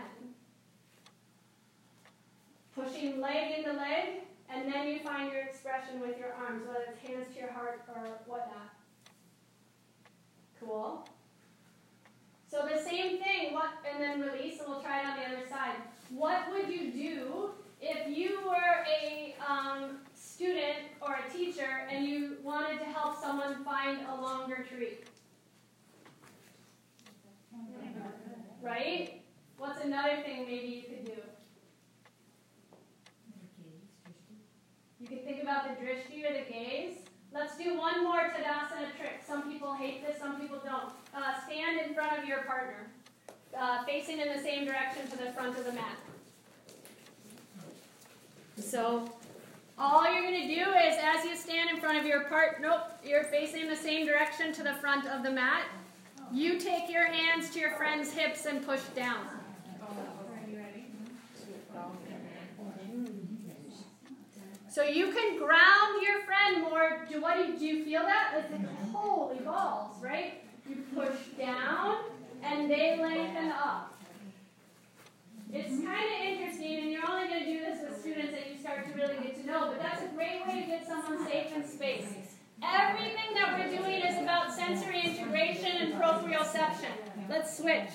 [2.74, 7.06] Pushing leg into leg, and then you find your expression with your arms, whether it's
[7.06, 8.70] hands to your heart or whatnot.
[10.60, 11.08] Cool.
[12.50, 15.48] So the same thing, what, and then release, and we'll try it on the other
[15.50, 15.74] side.
[16.08, 22.38] What would you do if you were a um, student or a teacher and you
[22.42, 24.98] wanted to help someone find a longer tree?
[28.62, 29.22] Right?
[29.58, 31.20] What's another thing maybe you could do?
[35.00, 37.07] You could think about the drishti or the gaze.
[37.38, 39.22] Let's do one more Tadasana trick.
[39.24, 40.90] Some people hate this, some people don't.
[41.14, 42.88] Uh, stand in front of your partner,
[43.56, 45.96] uh, facing in the same direction to the front of the mat.
[48.58, 49.08] So,
[49.78, 52.80] all you're going to do is as you stand in front of your part, nope,
[53.04, 55.64] you're facing the same direction to the front of the mat.
[56.32, 59.28] You take your hands to your friend's hips and push down.
[59.80, 60.86] Are you ready?
[64.70, 67.06] So you can ground your friend more.
[67.10, 68.34] Do what do you, feel that?
[68.36, 70.44] It's like holy balls, right?
[70.68, 71.96] You push down
[72.42, 73.94] and they lengthen up.
[75.50, 78.58] It's kind of interesting, and you're only going to do this with students that you
[78.60, 81.56] start to really get to know, but that's a great way to get someone safe
[81.56, 82.04] in space.
[82.62, 86.92] Everything that we're doing is about sensory integration and proprioception.
[87.30, 87.88] Let's switch.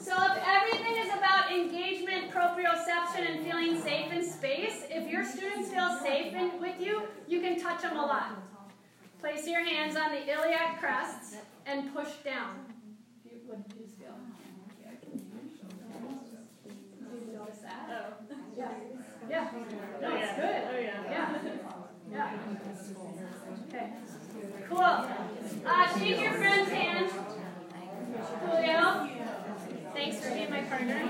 [0.00, 5.70] So if everything is about engagement, proprioception, and feeling safe in space, if your students
[5.70, 8.42] feel safe in, with you, you can touch them a lot.
[9.20, 12.56] Place your hands on the iliac crests and push down.
[13.46, 14.16] What did you feel?
[16.64, 18.18] Did you notice that?
[18.58, 18.68] Yeah.
[19.30, 19.50] Yeah.
[20.00, 20.62] No, it's good.
[20.70, 21.02] Oh, yeah.
[21.10, 21.38] Yeah.
[22.10, 22.32] Yeah.
[23.68, 23.92] Okay.
[24.68, 25.06] Cool.
[25.64, 27.10] Uh, shake your friend's hand.
[28.44, 29.08] Julio.
[29.94, 31.02] Thanks for being my partner.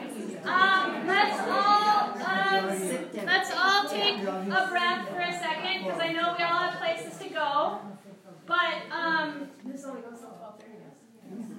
[0.45, 6.35] Um, let's all um, let's all take a breath for a second because I know
[6.37, 7.79] we all have places to go.
[8.47, 9.49] But um.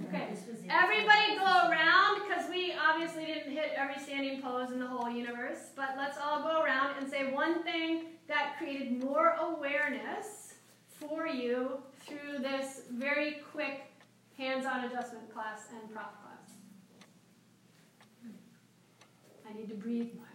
[0.10, 0.36] Okay.
[0.70, 5.70] Everybody go around because we obviously didn't hit every standing pose in the whole universe.
[5.76, 10.54] But let's all go around and say one thing that created more awareness
[11.00, 13.86] for you through this very quick
[14.38, 16.34] hands-on adjustment class and prop class.
[19.54, 20.26] I need to breathe more.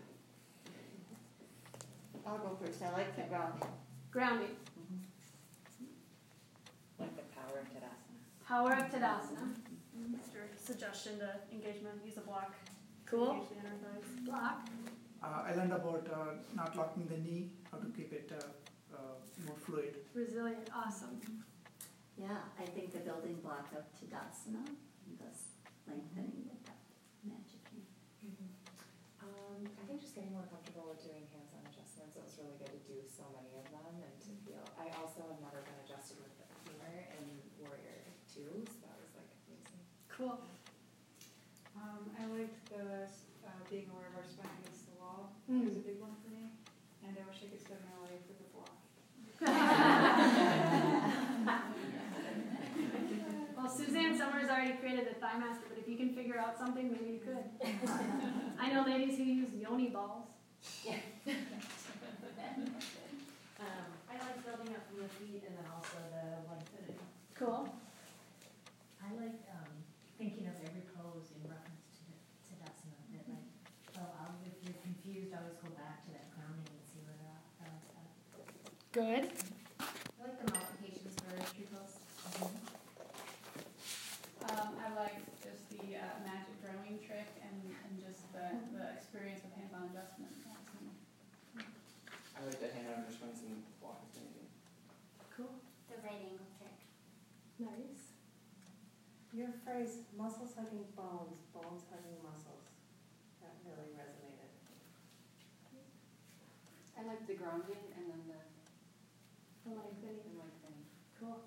[2.26, 3.68] I'll go first, I like the grounding.
[4.10, 4.54] Grounding.
[6.98, 8.46] Like the power of Tadasana.
[8.46, 9.54] Power of Tadasana.
[10.12, 10.46] Mr.
[10.56, 12.54] Suggestion to engagement, use a block.
[13.06, 13.32] Cool.
[13.32, 14.26] Engage the inner thighs.
[14.26, 14.68] Block.
[15.22, 19.46] Uh, I learned about uh, not locking the knee, how to keep it uh, uh,
[19.46, 19.96] more fluid.
[20.14, 20.68] Resilient.
[20.76, 21.18] Awesome.
[22.16, 24.64] Yeah, I think the building block of Tadasana,
[25.18, 25.58] thus
[25.88, 26.78] lengthening with that
[27.24, 27.88] magic knee.
[29.58, 32.70] Um, I think just getting more comfortable with doing hands-on adjustments, it was really good
[32.70, 36.22] to do so many of them and to feel, I also have never been adjusted
[36.22, 39.82] with the femur in Warrior Two, so that was like amazing.
[40.06, 40.38] Cool.
[41.74, 43.10] Um, I liked the,
[43.42, 45.34] uh, being aware of our spine against the wall.
[45.50, 45.66] Mm.
[45.66, 46.54] It was a big one for me.
[47.02, 48.78] And I wish I could spend my life with a block.
[53.58, 56.90] Well, Suzanne Somers already created the Thigh Master, but if you can figure out something,
[56.90, 57.44] maybe you could.
[58.60, 60.26] I know ladies who use yoni balls.
[63.58, 66.98] Um, I like building up from the feet and then also the lengthening.
[67.34, 67.68] Cool.
[69.02, 69.72] I like um,
[70.18, 73.02] thinking of every pose in reference to to Tadasana.
[73.14, 73.46] That like,
[73.98, 77.18] oh, I'll, if you're confused, I always go back to that grounding and see where
[77.18, 77.42] they're at.
[77.62, 78.06] I like that.
[78.94, 79.24] Good.
[79.82, 81.98] I like the modifications for tree pose.
[84.48, 89.44] Um, I like just the uh, magic growing trick and, and just the, the experience
[89.44, 90.32] with hands-on adjustment.
[90.40, 90.88] That's me.
[92.32, 94.48] I like the hand adjustments and block thinking.
[95.36, 95.52] Cool.
[95.92, 96.80] The right angle trick.
[97.60, 98.16] Nice.
[99.38, 102.66] Your phrase, muscles hugging bones, bones hugging muscles,
[103.38, 104.50] that really resonated.
[106.98, 108.40] I like the grounding and then the,
[109.62, 110.18] The lengthening.
[110.26, 110.82] the lengthening.
[111.22, 111.38] Cool.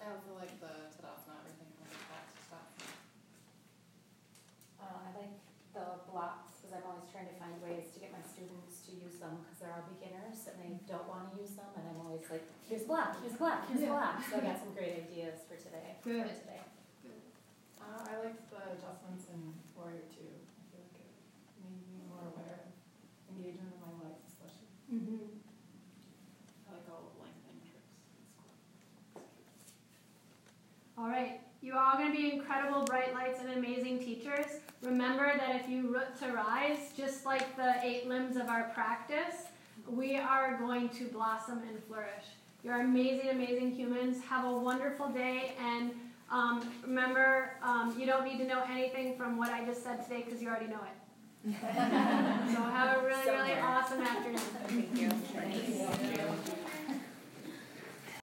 [0.00, 2.66] I also like the Tadasana, everything comes back to stop.
[4.80, 5.36] Uh, I like
[5.76, 9.20] the blocks, because I'm always trying to find ways to get my students to use
[9.20, 12.48] them, because they're all beginners and they don't wanna use them, and I'm always like,
[12.64, 13.92] here's block, here's block, here's Yeah.
[13.92, 14.24] block.
[14.24, 16.00] So I got some great ideas for today.
[16.00, 16.64] for today.
[17.90, 20.30] Uh, I liked the adjustments in Warrior Two.
[20.30, 21.10] I feel like it
[21.58, 24.70] made me more aware of engagement in my life, especially.
[24.86, 25.42] Mm-hmm.
[26.70, 27.90] I like all the lengthening tricks.
[30.96, 34.46] All right, you are all going to be incredible bright lights and amazing teachers.
[34.82, 39.50] Remember that if you root to rise, just like the eight limbs of our practice,
[39.88, 42.24] we are going to blossom and flourish.
[42.62, 44.22] You're amazing, amazing humans.
[44.28, 45.90] Have a wonderful day, and
[46.30, 50.22] um, remember, um, you don't need to know anything from what I just said today
[50.24, 50.96] because you already know it.
[51.62, 54.38] so have a really, really awesome afternoon.
[54.38, 55.08] Thank you.
[55.08, 56.54] Thank you.